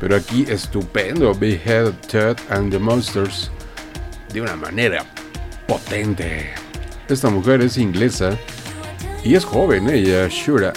Pero 0.00 0.16
aquí 0.16 0.46
estupendo. 0.48 1.34
Behead, 1.34 1.92
Ted 2.08 2.36
and 2.48 2.70
the 2.70 2.78
Monsters. 2.78 3.50
De 4.32 4.40
una 4.40 4.54
manera 4.54 5.04
potente. 5.70 6.50
Esta 7.08 7.30
mujer 7.30 7.62
es 7.62 7.78
inglesa 7.78 8.36
y 9.22 9.36
es 9.36 9.44
joven, 9.44 9.88
ella, 9.88 10.26
Shura. 10.26 10.72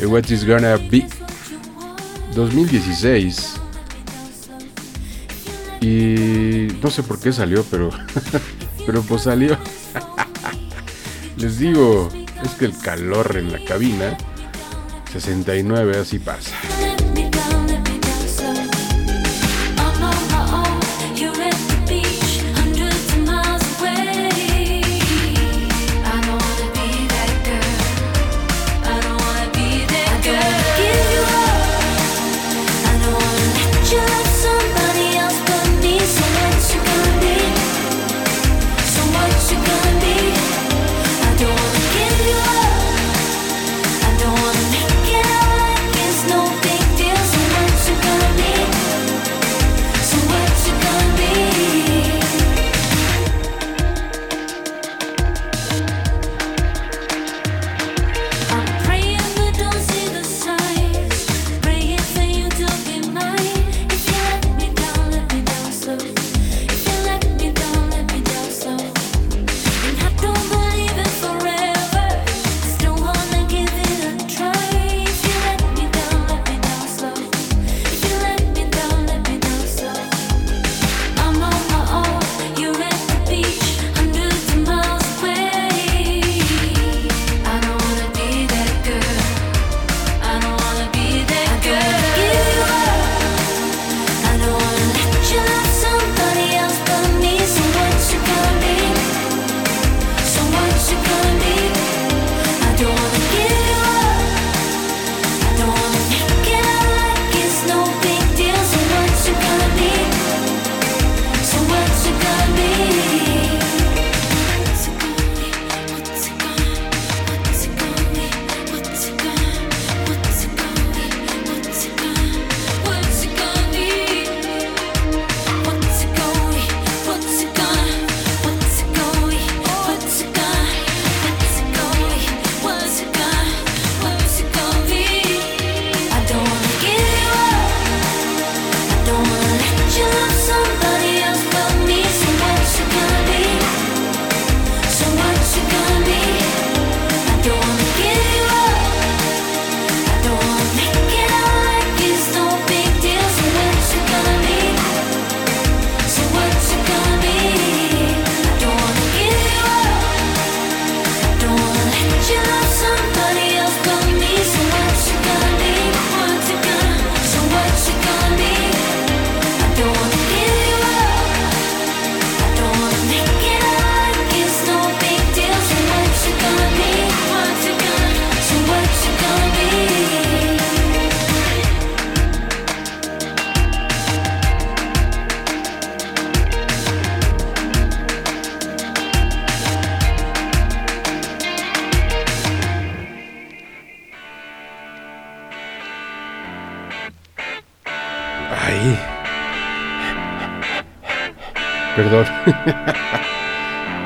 Eh, 0.00 0.06
What 0.06 0.26
is 0.28 0.46
gonna 0.46 0.76
be 0.76 1.08
2016. 2.32 3.54
Y 5.80 6.68
no 6.80 6.90
sé 6.90 7.02
por 7.02 7.18
qué 7.18 7.32
salió, 7.32 7.64
pero 7.64 7.90
pero 8.86 9.02
pues 9.02 9.22
salió. 9.22 9.58
Les 11.36 11.58
digo, 11.58 12.08
es 12.44 12.52
que 12.52 12.66
el 12.66 12.78
calor 12.78 13.36
en 13.36 13.50
la 13.50 13.64
cabina 13.64 14.16
69 15.12 15.98
así 15.98 16.20
pasa. 16.20 16.52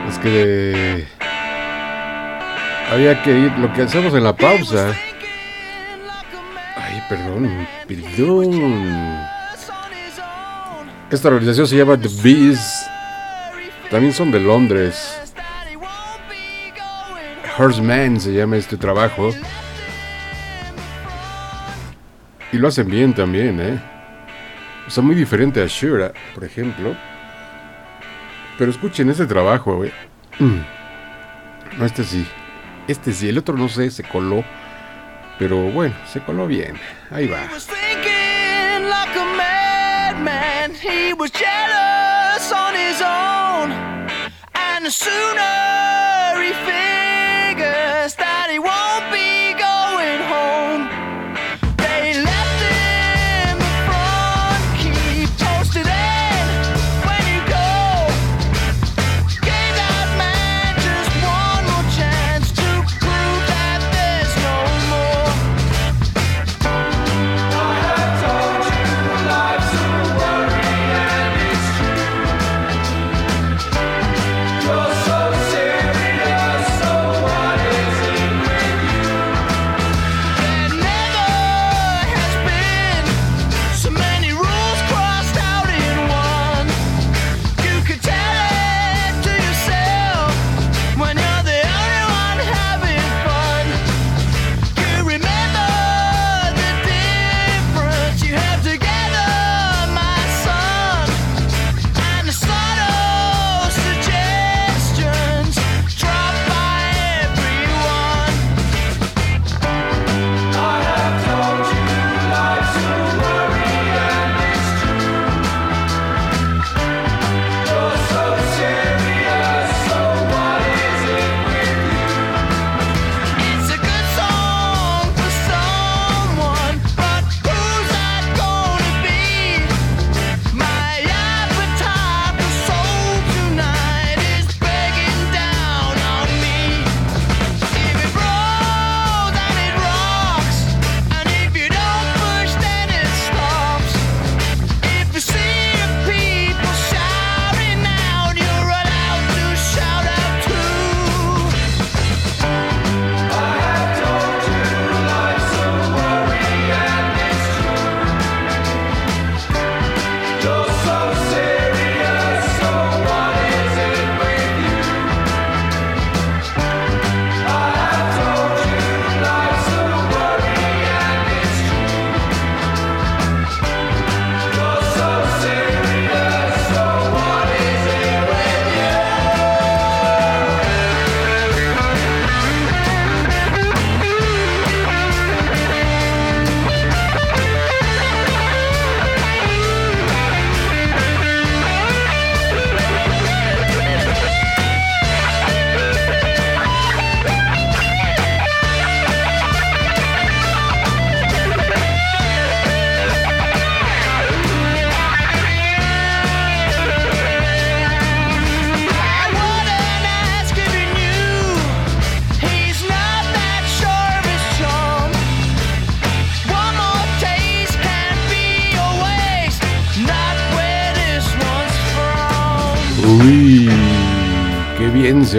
Es 0.08 0.18
que 0.18 1.06
había 2.90 3.22
que 3.22 3.30
ir 3.30 3.52
lo 3.58 3.72
que 3.72 3.82
hacemos 3.82 4.14
en 4.14 4.24
la 4.24 4.34
pausa. 4.34 4.94
Ay, 6.76 7.02
perdón, 7.08 7.66
perdón. 7.86 9.28
Esta 11.10 11.28
organización 11.28 11.66
se 11.66 11.76
llama 11.76 11.96
The 11.96 12.08
Bees. 12.22 12.86
También 13.90 14.12
son 14.12 14.30
de 14.30 14.40
Londres. 14.40 15.20
Horseman 17.56 18.20
se 18.20 18.32
llama 18.32 18.56
este 18.56 18.76
trabajo. 18.76 19.30
Y 22.52 22.58
lo 22.58 22.68
hacen 22.68 22.88
bien 22.88 23.14
también, 23.14 23.60
¿eh? 23.60 23.78
O 24.96 25.02
muy 25.02 25.14
diferente 25.14 25.62
a 25.62 25.66
Shura, 25.66 26.12
por 26.34 26.44
ejemplo. 26.44 26.96
Pero 28.58 28.72
escuchen 28.72 29.08
ese 29.08 29.26
trabajo, 29.26 29.76
güey. 29.76 29.92
Mm. 30.40 30.60
No, 31.78 31.84
este 31.84 32.02
sí. 32.02 32.26
Este 32.88 33.12
sí. 33.12 33.28
El 33.28 33.38
otro 33.38 33.56
no 33.56 33.68
sé, 33.68 33.90
se 33.90 34.02
coló. 34.02 34.44
Pero 35.38 35.56
bueno, 35.70 35.94
se 36.12 36.20
coló 36.20 36.48
bien. 36.48 36.76
Ahí 37.10 37.28
va. 37.28 37.48
was 37.52 37.66
thinking 37.66 38.88
like 38.88 39.14
a 39.16 39.24
madman. 39.36 40.74
He 40.74 41.14
was 41.14 41.30
jealous 41.30 42.52
on 42.52 42.74
his 42.74 43.00
own. 43.00 43.70
And 44.54 44.84
the 44.84 44.90
sooner 44.90 46.42
he 46.42 46.52
figures 46.66 48.14
that 48.16 48.48
he 48.50 48.58
won't 48.58 49.12
be 49.12 49.37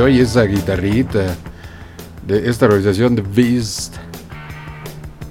oye 0.09 0.23
esa 0.23 0.43
guitarrita 0.45 1.35
de 2.25 2.49
esta 2.49 2.65
organización 2.65 3.15
The 3.15 3.21
Beast. 3.21 3.95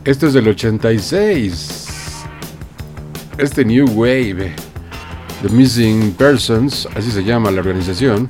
Esto 0.04 0.28
es 0.28 0.32
del 0.34 0.46
86. 0.46 1.86
Este 3.38 3.64
New 3.64 3.86
Wave, 3.92 4.52
The 5.42 5.48
Missing 5.50 6.12
Persons, 6.12 6.88
así 6.94 7.10
se 7.10 7.24
llama 7.24 7.50
la 7.50 7.58
organización. 7.60 8.28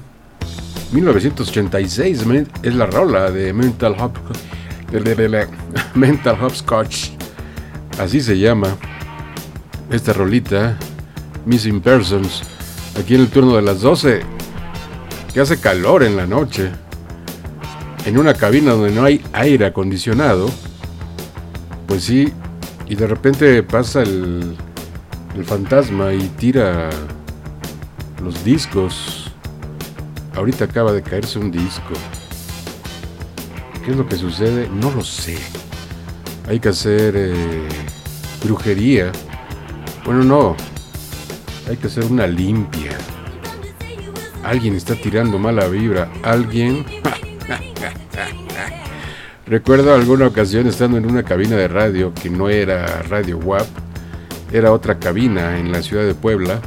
1986 0.92 2.24
men- 2.24 2.48
es 2.62 2.74
la 2.74 2.86
rola 2.86 3.30
de 3.30 3.52
Mental 3.52 3.94
Hop, 4.00 4.14
de- 4.90 5.00
de- 5.00 5.14
de- 5.14 5.28
de- 5.28 5.46
Mental 5.94 6.38
Hopscotch, 6.42 7.10
así 7.98 8.22
se 8.22 8.38
llama 8.38 8.68
esta 9.90 10.14
rolita, 10.14 10.78
Missing 11.44 11.82
Persons, 11.82 12.42
aquí 12.98 13.16
en 13.16 13.20
el 13.22 13.28
turno 13.28 13.54
de 13.56 13.62
las 13.62 13.82
12, 13.82 14.22
que 15.32 15.40
hace 15.40 15.60
calor 15.60 16.02
en 16.02 16.16
la 16.16 16.26
noche, 16.26 16.70
en 18.04 18.18
una 18.18 18.34
cabina 18.34 18.72
donde 18.72 18.92
no 18.92 19.04
hay 19.04 19.22
aire 19.32 19.66
acondicionado, 19.66 20.50
pues 21.86 22.04
sí, 22.04 22.32
y 22.86 22.94
de 22.94 23.06
repente 23.06 23.62
pasa 23.62 24.02
el, 24.02 24.56
el 25.36 25.44
fantasma 25.44 26.12
y 26.12 26.28
tira 26.38 26.90
los 28.22 28.44
discos. 28.44 29.30
Ahorita 30.34 30.64
acaba 30.64 30.92
de 30.92 31.02
caerse 31.02 31.38
un 31.38 31.50
disco. 31.50 31.94
¿Qué 33.84 33.92
es 33.92 33.96
lo 33.96 34.06
que 34.06 34.16
sucede? 34.16 34.68
No 34.68 34.90
lo 34.90 35.02
sé. 35.02 35.38
Hay 36.48 36.60
que 36.60 36.68
hacer 36.68 37.14
eh, 37.16 37.68
brujería. 38.44 39.12
Bueno, 40.04 40.24
no. 40.24 40.56
Hay 41.68 41.76
que 41.76 41.88
hacer 41.88 42.04
una 42.04 42.26
limpia. 42.26 42.96
Alguien 44.48 44.74
está 44.74 44.94
tirando 44.94 45.38
mala 45.38 45.68
vibra. 45.68 46.10
Alguien. 46.22 46.86
Recuerdo 49.46 49.94
alguna 49.94 50.26
ocasión 50.26 50.66
estando 50.66 50.96
en 50.96 51.04
una 51.04 51.22
cabina 51.22 51.54
de 51.54 51.68
radio 51.68 52.14
que 52.14 52.30
no 52.30 52.48
era 52.48 53.02
Radio 53.02 53.36
WAP 53.38 53.66
era 54.50 54.72
otra 54.72 54.98
cabina 54.98 55.58
en 55.58 55.70
la 55.70 55.82
ciudad 55.82 56.04
de 56.06 56.14
Puebla. 56.14 56.62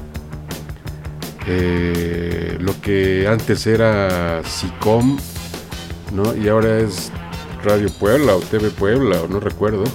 Eh, 1.48 2.56
lo 2.60 2.80
que 2.82 3.28
antes 3.28 3.66
era 3.66 4.44
SICOM, 4.44 5.18
¿no? 6.14 6.36
Y 6.36 6.50
ahora 6.50 6.78
es 6.78 7.12
Radio 7.64 7.90
Puebla 8.00 8.36
o 8.36 8.42
TV 8.42 8.70
Puebla, 8.70 9.24
o 9.24 9.28
no 9.28 9.40
recuerdo. 9.40 9.86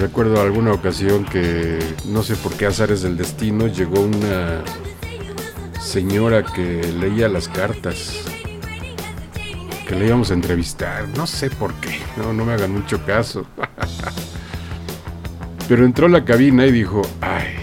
Recuerdo 0.00 0.40
alguna 0.40 0.72
ocasión 0.72 1.26
que 1.26 1.78
no 2.06 2.22
sé 2.22 2.36
por 2.36 2.52
qué 2.54 2.64
azares 2.64 3.02
del 3.02 3.18
destino 3.18 3.66
llegó 3.66 4.00
una 4.00 4.62
señora 5.86 6.42
que 6.42 6.82
leía 6.98 7.28
las 7.28 7.48
cartas 7.48 8.24
que 9.86 9.94
le 9.94 10.06
íbamos 10.06 10.32
a 10.32 10.34
entrevistar. 10.34 11.06
No 11.16 11.28
sé 11.28 11.48
por 11.48 11.72
qué, 11.74 12.00
no, 12.16 12.32
no 12.32 12.44
me 12.44 12.54
hagan 12.54 12.72
mucho 12.72 13.06
caso. 13.06 13.46
Pero 15.68 15.84
entró 15.84 16.06
a 16.06 16.10
la 16.10 16.24
cabina 16.24 16.66
y 16.66 16.72
dijo, 16.72 17.02
ay, 17.20 17.54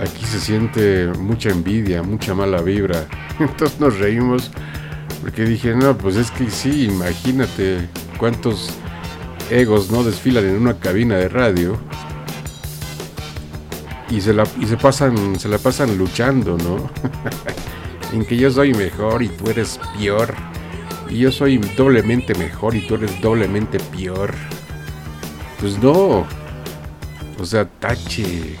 aquí 0.00 0.24
se 0.24 0.40
siente 0.40 1.06
mucha 1.16 1.50
envidia, 1.50 2.02
mucha 2.02 2.34
mala 2.34 2.60
vibra. 2.60 3.06
Entonces 3.38 3.78
nos 3.78 3.98
reímos 3.98 4.50
porque 5.22 5.44
dije, 5.44 5.76
no, 5.76 5.96
pues 5.96 6.16
es 6.16 6.32
que 6.32 6.50
sí, 6.50 6.86
imagínate 6.86 7.88
cuántos 8.18 8.70
egos 9.48 9.92
no 9.92 10.02
desfilan 10.02 10.44
en 10.44 10.56
una 10.56 10.74
cabina 10.74 11.16
de 11.16 11.28
radio 11.28 11.78
y 14.14 14.20
se 14.20 14.32
la 14.32 14.44
y 14.60 14.66
se 14.66 14.76
pasan 14.76 15.38
se 15.38 15.48
la 15.48 15.58
pasan 15.58 15.98
luchando, 15.98 16.56
¿no? 16.56 16.88
en 18.12 18.24
que 18.24 18.36
yo 18.36 18.50
soy 18.50 18.72
mejor 18.72 19.22
y 19.22 19.28
tú 19.28 19.50
eres 19.50 19.80
peor. 19.98 20.34
Y 21.10 21.18
yo 21.18 21.32
soy 21.32 21.58
doblemente 21.76 22.34
mejor 22.34 22.76
y 22.76 22.86
tú 22.86 22.94
eres 22.94 23.20
doblemente 23.20 23.78
peor. 23.78 24.32
Pues 25.60 25.78
no. 25.78 26.24
O 27.38 27.44
sea, 27.44 27.68
tache. 27.68 28.56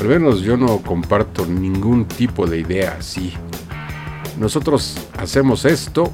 Al 0.00 0.08
menos 0.08 0.40
yo 0.40 0.56
no 0.56 0.78
comparto 0.78 1.46
ningún 1.46 2.06
tipo 2.06 2.46
de 2.46 2.58
idea 2.58 2.96
así. 2.98 3.32
Nosotros 4.38 4.96
hacemos 5.18 5.64
esto 5.64 6.10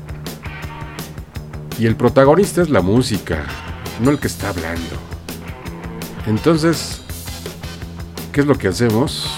y 1.79 1.87
el 1.87 1.97
protagonista 1.97 2.61
es 2.61 2.69
la 2.69 2.83
música, 2.83 3.47
no 4.01 4.11
el 4.11 4.19
que 4.19 4.27
está 4.27 4.51
hablando. 4.51 4.97
Entonces, 6.27 7.01
¿qué 8.39 8.43
es 8.43 8.47
lo 8.47 8.57
que 8.57 8.69
hacemos? 8.69 9.29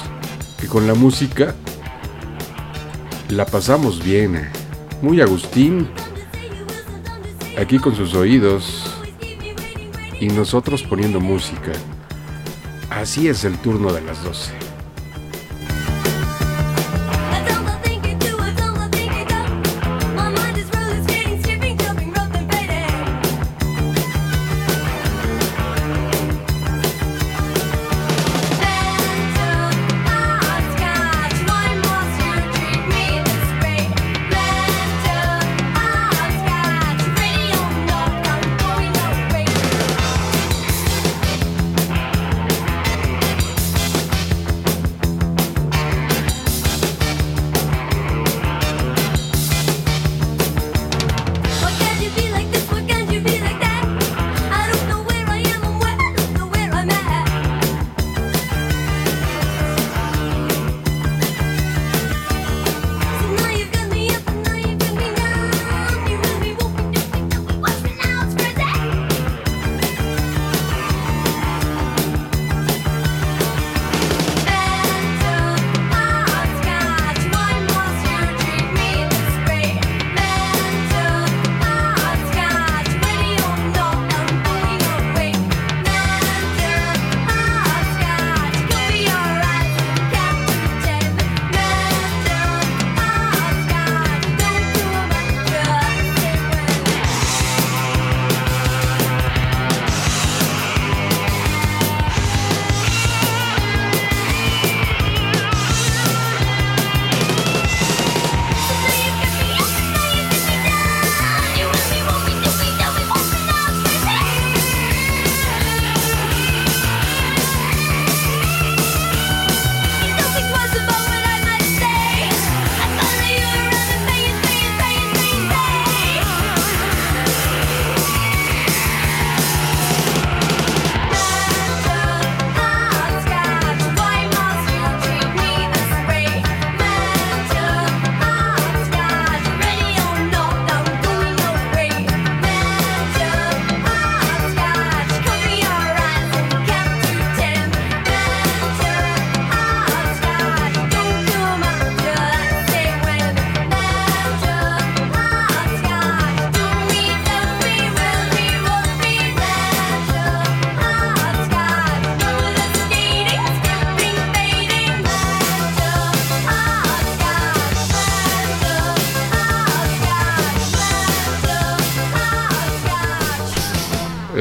Que 0.61 0.67
con 0.67 0.87
la 0.87 0.93
música 0.93 1.55
la 3.31 3.47
pasamos 3.47 4.05
bien. 4.05 4.51
Muy 5.01 5.23
Agustín, 5.23 5.89
aquí 7.59 7.79
con 7.79 7.97
sus 7.97 8.13
oídos 8.13 8.95
y 10.21 10.27
nosotros 10.27 10.83
poniendo 10.83 11.19
música. 11.19 11.73
Así 12.91 13.29
es 13.29 13.45
el 13.45 13.57
turno 13.57 13.91
de 13.91 14.03
las 14.03 14.23
12. 14.23 14.70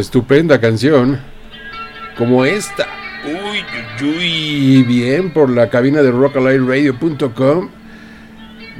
Estupenda 0.09 0.59
canción. 0.59 1.19
Como 2.17 2.43
esta. 2.43 2.87
Uy, 3.25 3.63
uy, 4.01 4.09
uy. 4.09 4.83
Bien 4.83 5.31
por 5.31 5.51
la 5.51 5.69
cabina 5.69 6.01
de 6.01 6.09
rockalightradio.com. 6.09 7.69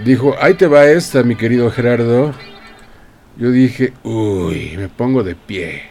Dijo, 0.04 0.34
ahí 0.42 0.56
te 0.56 0.66
va 0.66 0.88
esta, 0.88 1.22
mi 1.22 1.36
querido 1.36 1.70
Gerardo. 1.70 2.34
Yo 3.38 3.52
dije, 3.52 3.94
uy, 4.02 4.74
me 4.76 4.90
pongo 4.90 5.22
de 5.22 5.36
pie. 5.36 5.84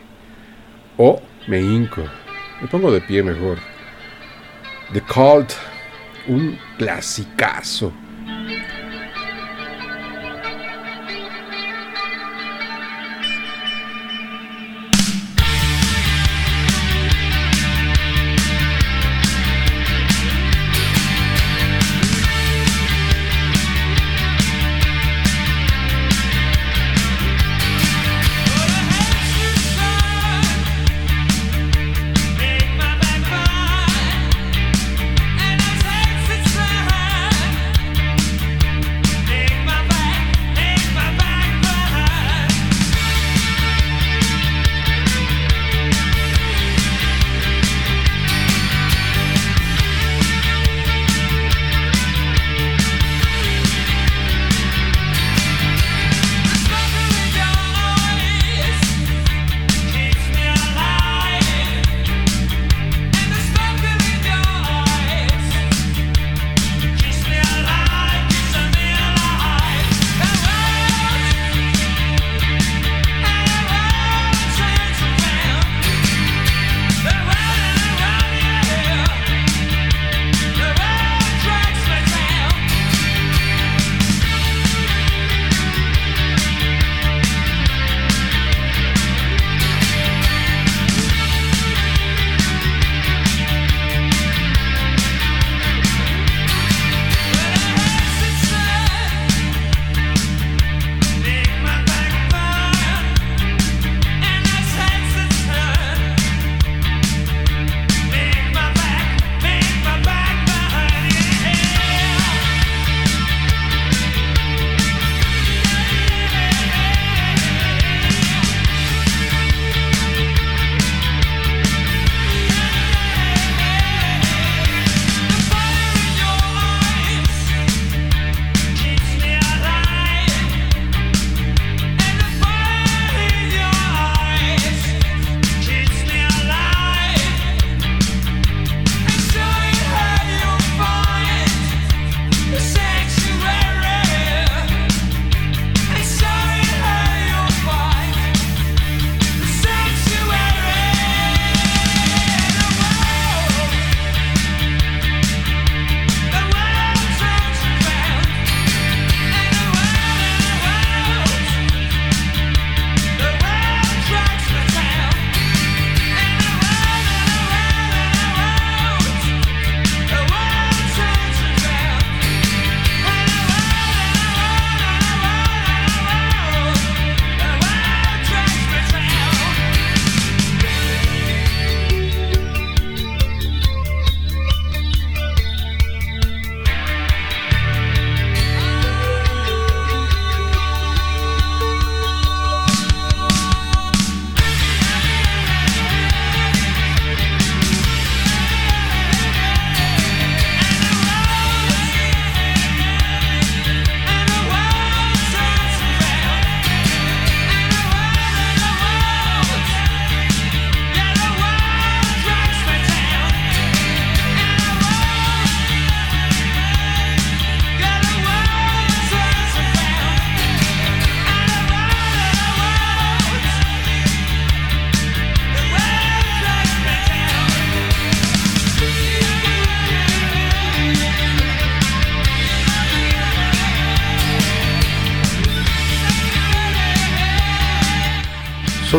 O 0.97 1.23
me 1.47 1.61
hinco. 1.61 2.03
Me 2.61 2.67
pongo 2.67 2.91
de 2.91 3.01
pie 3.01 3.23
mejor. 3.23 3.59
The 4.93 5.03
Cult. 5.03 5.53
Un 6.27 6.59
clasicazo. 6.79 7.93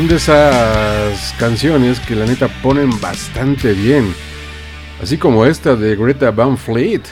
De 0.10 0.16
esas 0.16 1.36
canciones 1.38 2.00
que 2.00 2.16
la 2.16 2.26
neta 2.26 2.48
ponen 2.64 2.90
bastante 3.00 3.74
bien. 3.74 4.12
Así 5.04 5.20
como 5.20 5.46
esta 5.46 5.76
de 5.76 5.96
Greta 5.96 6.32
Van 6.32 6.58
Fleet. 6.58 7.04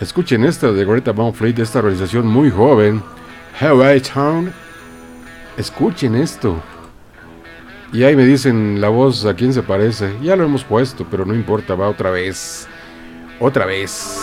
Escuchen 0.00 0.44
esta 0.44 0.72
de 0.72 0.82
Greta 0.86 1.12
Van 1.12 1.34
Fleet, 1.34 1.56
de 1.56 1.64
esta 1.64 1.80
organización 1.80 2.26
muy 2.26 2.50
joven. 2.50 3.02
Hawaii 3.60 4.00
Town. 4.00 4.50
Escuchen 5.58 6.14
esto. 6.14 6.58
Y 7.92 8.02
ahí 8.04 8.16
me 8.16 8.24
dicen 8.24 8.80
la 8.80 8.88
voz 8.88 9.26
a 9.26 9.34
quién 9.34 9.52
se 9.52 9.62
parece. 9.62 10.16
Ya 10.22 10.36
lo 10.36 10.44
hemos 10.44 10.64
puesto, 10.64 11.06
pero 11.10 11.26
no 11.26 11.34
importa, 11.34 11.74
va 11.74 11.90
otra 11.90 12.10
vez. 12.10 12.66
Otra 13.38 13.66
vez. 13.66 14.21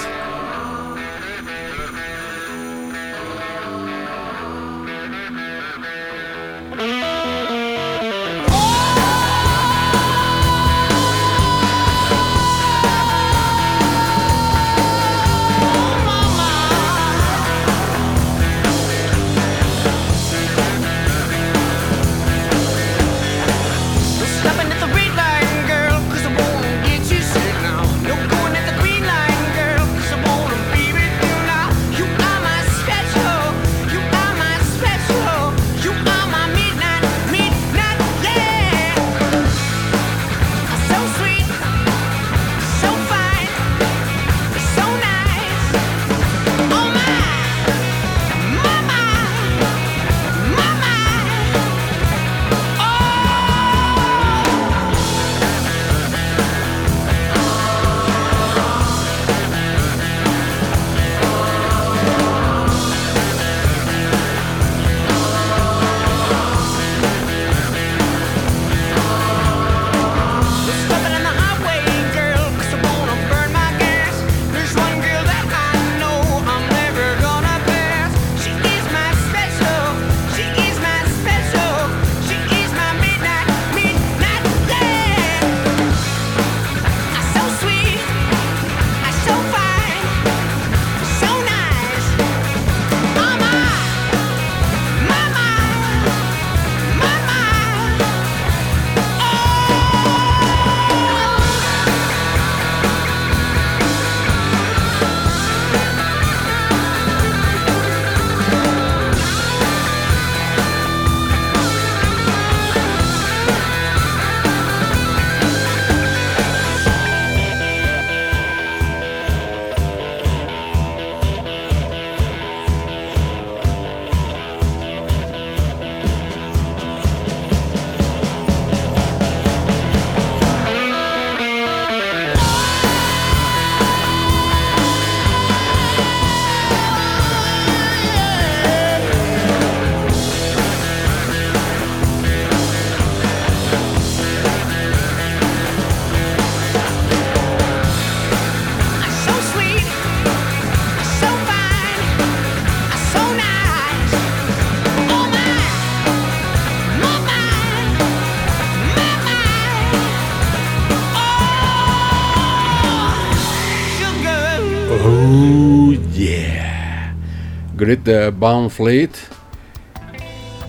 Greta 167.89 168.29
Van 168.29 168.69
Fleet. 168.69 169.09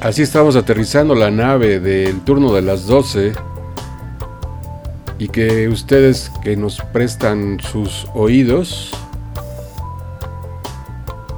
Así 0.00 0.22
estamos 0.22 0.56
aterrizando 0.56 1.14
la 1.14 1.30
nave 1.30 1.78
del 1.78 2.22
turno 2.22 2.54
de 2.54 2.62
las 2.62 2.86
12. 2.86 3.34
Y 5.18 5.28
que 5.28 5.68
ustedes 5.68 6.32
que 6.42 6.56
nos 6.56 6.80
prestan 6.80 7.60
sus 7.60 8.06
oídos, 8.14 8.92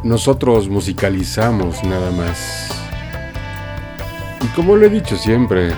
nosotros 0.05 0.69
musicalizamos 0.69 1.83
nada 1.83 2.13
más. 2.13 2.71
Y 4.41 4.47
como 4.55 4.77
lo 4.77 4.87
he 4.87 4.89
dicho 4.89 5.17
siempre, 5.17 5.73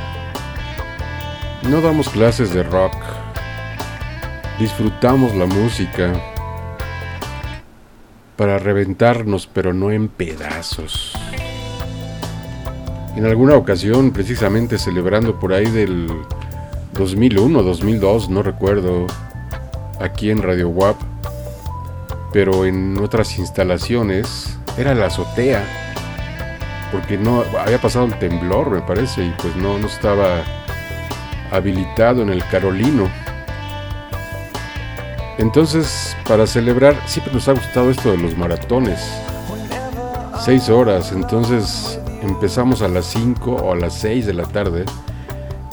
no 1.63 1.81
damos 1.81 2.11
clases 2.11 2.53
de 2.53 2.63
rock. 2.63 2.95
Disfrutamos 4.59 5.35
la 5.35 5.47
música 5.47 6.13
para 8.37 8.59
reventarnos, 8.59 9.47
pero 9.47 9.73
no 9.73 9.91
en 9.91 10.09
pedazos. 10.09 11.13
En 13.17 13.25
alguna 13.27 13.55
ocasión, 13.55 14.13
precisamente 14.13 14.77
celebrando 14.79 15.39
por 15.39 15.53
ahí 15.53 15.71
del 15.71 16.09
2001, 16.95 17.63
2002, 17.63 18.29
no 18.29 18.43
recuerdo, 18.43 19.07
aquí 20.01 20.31
en 20.31 20.43
Radio 20.43 20.69
WAP, 20.69 20.97
pero 22.33 22.65
en 22.65 22.99
otras 22.99 23.39
instalaciones, 23.39 24.59
era 24.77 24.95
la 24.95 25.07
azotea, 25.07 25.65
porque 26.91 27.17
no 27.17 27.45
había 27.59 27.81
pasado 27.81 28.07
el 28.07 28.19
temblor, 28.19 28.71
me 28.71 28.81
parece, 28.83 29.25
y 29.25 29.35
pues 29.41 29.55
no, 29.57 29.79
no 29.79 29.87
estaba 29.87 30.43
habilitado 31.51 32.23
en 32.23 32.31
el 32.31 32.45
Carolino. 32.49 33.09
Entonces, 35.39 36.17
para 36.29 36.47
celebrar, 36.47 36.97
siempre 37.07 37.33
nos 37.33 37.49
ha 37.49 37.53
gustado 37.53 37.91
esto 37.91 38.11
de 38.13 38.19
los 38.19 38.37
maratones. 38.37 39.01
Seis 40.45 40.69
horas, 40.69 41.11
entonces 41.11 41.99
empezamos 42.23 42.83
a 42.83 42.89
las 42.89 43.07
5 43.07 43.51
o 43.51 43.73
a 43.73 43.77
las 43.77 43.95
6 43.95 44.27
de 44.27 44.35
la 44.35 44.45
tarde 44.45 44.85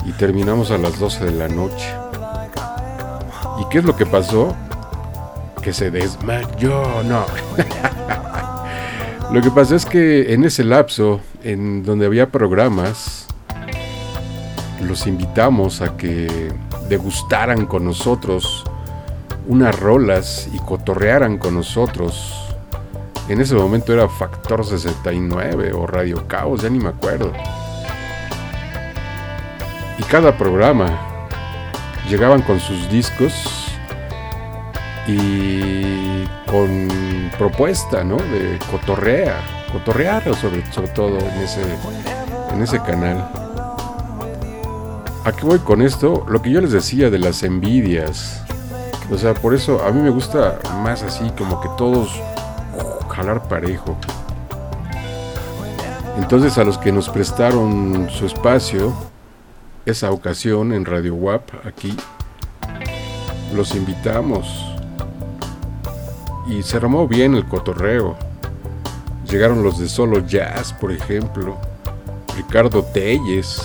y 0.06 0.12
terminamos 0.14 0.72
a 0.72 0.78
las 0.78 0.98
12 1.00 1.26
de 1.26 1.32
la 1.32 1.48
noche. 1.48 1.94
¿Y 3.60 3.70
qué 3.70 3.80
es 3.80 3.86
lo 3.86 3.96
que 3.96 4.06
pasó? 4.06 4.56
Que 5.62 5.74
se 5.74 5.92
desmayó, 5.92 7.04
no. 7.04 7.26
lo 9.32 9.42
que 9.42 9.52
pasó 9.52 9.76
es 9.76 9.86
que 9.86 10.34
en 10.34 10.44
ese 10.44 10.64
lapso, 10.64 11.22
en 11.44 11.84
donde 11.84 12.08
había 12.08 12.30
programas, 12.30 13.28
los 14.82 15.06
invitamos 15.06 15.82
a 15.82 15.96
que 15.98 16.52
degustaran 16.90 17.68
con 17.68 17.86
nosotros 17.86 18.66
unas 19.52 19.78
rolas 19.78 20.48
y 20.54 20.60
cotorrearan 20.60 21.38
con 21.38 21.56
nosotros. 21.56 22.34
En 23.28 23.42
ese 23.42 23.54
momento 23.54 23.92
era 23.92 24.08
Factor 24.08 24.66
69 24.66 25.74
o 25.74 25.86
Radio 25.86 26.26
Caos, 26.26 26.62
ya 26.62 26.70
ni 26.70 26.80
me 26.80 26.88
acuerdo. 26.88 27.34
Y 29.98 30.04
cada 30.04 30.38
programa 30.38 31.28
llegaban 32.10 32.42
con 32.44 32.62
sus 32.62 32.90
discos 32.90 33.34
y 35.06 36.24
con 36.50 36.88
propuesta, 37.38 38.06
¿no? 38.06 38.16
De 38.16 38.58
cotorrea, 38.72 39.36
cotorrear 39.74 40.24
sobre, 40.36 40.66
sobre 40.72 40.88
todo 40.92 41.20
en 41.20 41.42
ese, 41.42 41.62
en 42.54 42.62
ese 42.64 42.80
canal. 42.80 43.30
¿A 45.26 45.32
qué 45.34 45.46
voy 45.46 45.60
con 45.60 45.82
esto? 45.82 46.26
Lo 46.30 46.42
que 46.42 46.52
yo 46.52 46.62
les 46.62 46.72
decía 46.72 47.10
de 47.10 47.20
las 47.20 47.44
envidias. 47.44 48.46
O 49.12 49.18
sea, 49.18 49.34
por 49.34 49.54
eso 49.54 49.84
a 49.84 49.92
mí 49.92 50.02
me 50.02 50.10
gusta 50.10 50.60
más 50.84 51.04
así, 51.04 51.30
como 51.38 51.60
que 51.60 51.70
todos 51.78 52.10
jalar 53.10 53.48
parejo. 53.48 53.98
Entonces 56.18 56.58
a 56.58 56.64
los 56.64 56.78
que 56.78 56.92
nos 56.92 57.10
prestaron 57.10 58.10
su 58.10 58.26
espacio, 58.26 58.94
esa 59.86 60.12
ocasión 60.12 60.72
en 60.72 60.86
Radio 60.86 61.16
WAP, 61.16 61.66
aquí, 61.66 61.96
los 63.54 63.76
invitamos. 63.76 64.66
Y 66.48 66.64
se 66.64 66.78
armó 66.78 67.08
bien 67.08 67.36
el 67.36 67.46
cotorreo. 67.46 68.16
Llegaron 69.30 69.62
los 69.62 69.78
de 69.78 69.90
Solo 69.90 70.26
Jazz, 70.26 70.74
por 70.74 70.92
ejemplo. 70.92 71.58
Ricardo 72.36 72.84
Telles. 72.84 73.62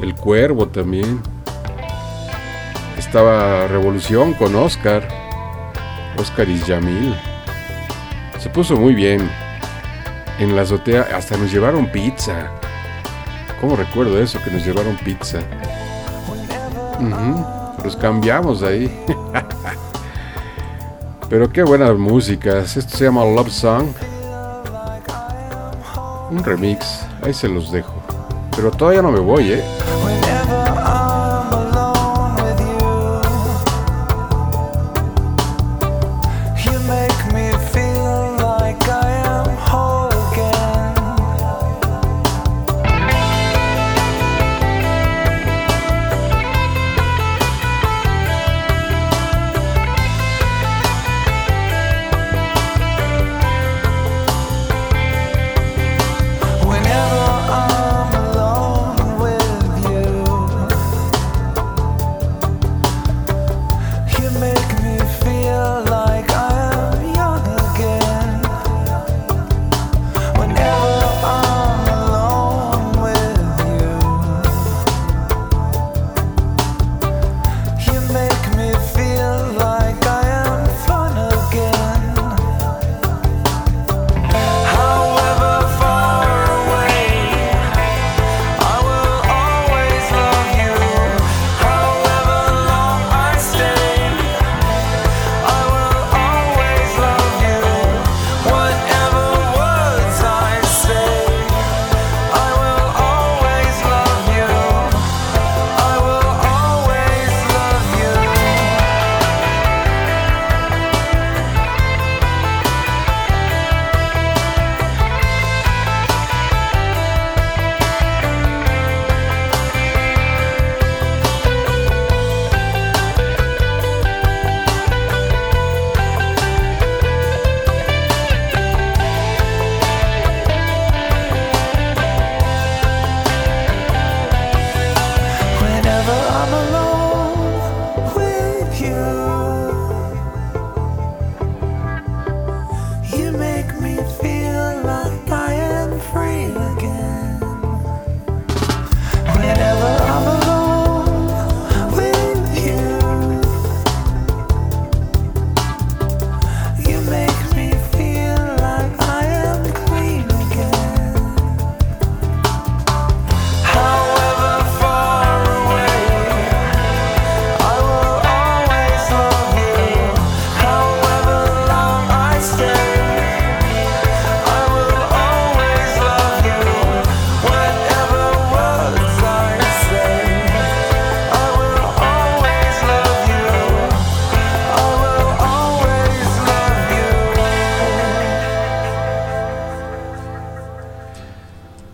El 0.00 0.14
Cuervo 0.14 0.66
también. 0.68 1.20
Estaba 3.12 3.68
Revolución 3.68 4.32
con 4.32 4.56
Oscar. 4.56 5.06
Oscar 6.16 6.48
Isjamil. 6.48 7.14
Se 8.38 8.48
puso 8.48 8.74
muy 8.74 8.94
bien. 8.94 9.30
En 10.38 10.56
la 10.56 10.62
azotea 10.62 11.08
hasta 11.14 11.36
nos 11.36 11.52
llevaron 11.52 11.92
pizza. 11.92 12.50
¿Cómo 13.60 13.76
recuerdo 13.76 14.18
eso? 14.18 14.42
Que 14.42 14.50
nos 14.50 14.64
llevaron 14.64 14.96
pizza. 14.96 15.40
Los 17.84 17.96
cambiamos 17.96 18.62
ahí. 18.62 18.90
Pero 21.28 21.52
qué 21.52 21.62
buenas 21.62 21.94
músicas. 21.98 22.78
Esto 22.78 22.96
se 22.96 23.04
llama 23.04 23.26
Love 23.26 23.50
Song. 23.50 23.88
Un 26.30 26.42
remix. 26.42 27.04
Ahí 27.22 27.34
se 27.34 27.46
los 27.46 27.70
dejo. 27.70 27.92
Pero 28.56 28.70
todavía 28.70 29.02
no 29.02 29.12
me 29.12 29.20
voy, 29.20 29.52
¿eh? 29.52 29.81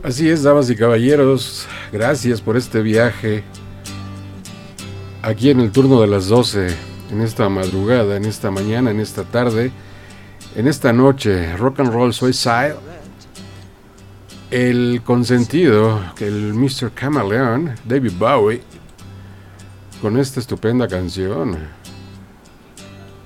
Así 0.08 0.26
es, 0.30 0.42
damas 0.42 0.70
y 0.70 0.74
caballeros, 0.74 1.66
gracias 1.92 2.40
por 2.40 2.56
este 2.56 2.80
viaje 2.80 3.44
aquí 5.20 5.50
en 5.50 5.60
el 5.60 5.70
turno 5.70 6.00
de 6.00 6.06
las 6.06 6.28
12, 6.28 6.68
en 7.10 7.20
esta 7.20 7.50
madrugada, 7.50 8.16
en 8.16 8.24
esta 8.24 8.50
mañana, 8.50 8.90
en 8.90 9.00
esta 9.00 9.24
tarde, 9.24 9.70
en 10.56 10.66
esta 10.66 10.94
noche, 10.94 11.54
Rock 11.58 11.80
and 11.80 11.92
Roll 11.92 12.14
Suicide, 12.14 12.76
el 14.50 15.02
consentido, 15.04 16.00
el 16.20 16.54
Mr. 16.54 16.90
Camaleon, 16.94 17.74
David 17.84 18.12
Bowie, 18.18 18.62
con 20.00 20.16
esta 20.16 20.40
estupenda 20.40 20.88
canción. 20.88 21.58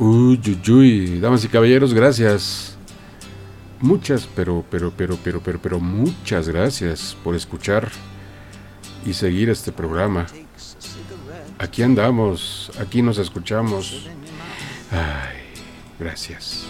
Uy, 0.00 0.40
uy, 0.44 0.72
uy, 0.72 1.20
damas 1.20 1.44
y 1.44 1.48
caballeros, 1.48 1.94
gracias. 1.94 2.71
Muchas, 3.82 4.28
pero, 4.34 4.64
pero, 4.70 4.92
pero, 4.96 5.18
pero, 5.22 5.40
pero, 5.40 5.60
pero 5.60 5.80
muchas 5.80 6.48
gracias 6.48 7.16
por 7.24 7.34
escuchar 7.34 7.90
y 9.04 9.12
seguir 9.12 9.50
este 9.50 9.72
programa. 9.72 10.26
Aquí 11.58 11.82
andamos, 11.82 12.70
aquí 12.80 13.02
nos 13.02 13.18
escuchamos. 13.18 14.06
Ay, 14.90 15.36
gracias. 15.98 16.64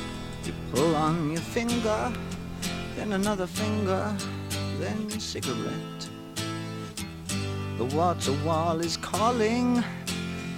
The 7.78 7.96
water 7.96 8.32
wall 8.44 8.80
is 8.80 8.96
calling, 8.98 9.82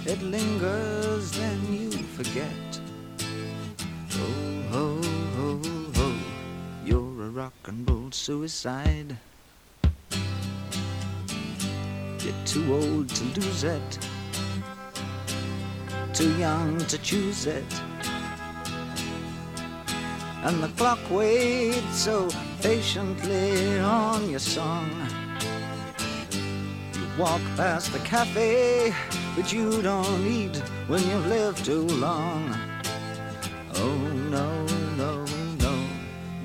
it 0.05 0.21
lingers, 0.21 1.31
then 1.31 1.59
you 1.73 1.91
forget. 2.15 2.79
Oh, 4.13 4.54
rock 7.35 7.53
and 7.65 7.89
roll 7.89 8.09
suicide. 8.11 9.17
You're 12.23 12.45
too 12.45 12.73
old 12.73 13.09
to 13.09 13.23
lose 13.41 13.65
it, 13.65 13.99
too 16.13 16.33
young 16.37 16.77
to 16.77 16.97
choose 16.99 17.45
it. 17.45 17.65
And 20.43 20.63
the 20.63 20.69
clock 20.77 20.99
waits 21.11 21.97
so 21.97 22.29
patiently 22.61 23.79
on 23.79 24.29
your 24.29 24.39
song. 24.39 24.89
You 26.31 27.05
walk 27.17 27.41
past 27.57 27.91
the 27.91 27.99
cafe, 27.99 28.93
but 29.35 29.51
you 29.51 29.81
don't 29.81 30.25
eat 30.25 30.55
when 30.87 31.05
you've 31.05 31.27
lived 31.27 31.65
too 31.65 31.85
long. 31.99 32.55
Oh, 33.75 34.04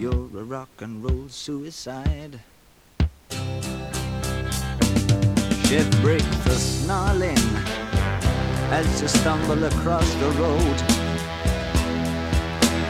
you're 0.00 0.12
a 0.12 0.44
rock 0.44 0.70
and 0.78 1.04
roll 1.04 1.28
suicide. 1.28 2.40
She 5.66 5.84
breaks 6.00 6.36
the 6.44 6.56
snarling 6.56 7.36
as 8.72 9.02
you 9.02 9.08
stumble 9.08 9.62
across 9.62 10.10
the 10.14 10.30
road. 10.40 10.78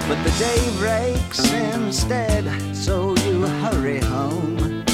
But 0.07 0.23
the 0.23 0.31
day 0.39 0.63
breaks 0.79 1.53
instead, 1.53 2.45
so 2.77 3.17
you 3.27 3.43
hurry 3.65 3.99
home. 3.99 4.85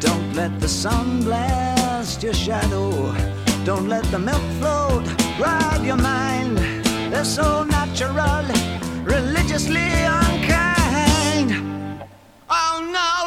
Don't 0.00 0.34
let 0.34 0.58
the 0.58 0.68
sun 0.68 1.22
blast 1.22 2.24
your 2.24 2.34
shadow. 2.34 3.14
Don't 3.64 3.88
let 3.88 4.02
the 4.06 4.18
milk 4.18 4.42
float 4.58 5.06
rob 5.38 5.84
your 5.84 5.98
mind. 5.98 6.58
They're 7.12 7.24
so 7.24 7.62
natural 7.62 8.44
religiously 9.08 9.88
unkind. 10.04 11.50
Oh 12.50 12.76
no! 12.92 13.17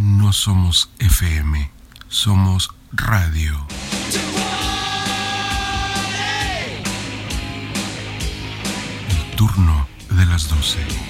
No 0.00 0.32
somos 0.32 0.90
FM, 0.98 1.70
somos 2.08 2.70
radio. 2.90 3.68
El 9.08 9.36
turno 9.36 9.86
de 10.10 10.26
las 10.26 10.48
12. 10.48 11.09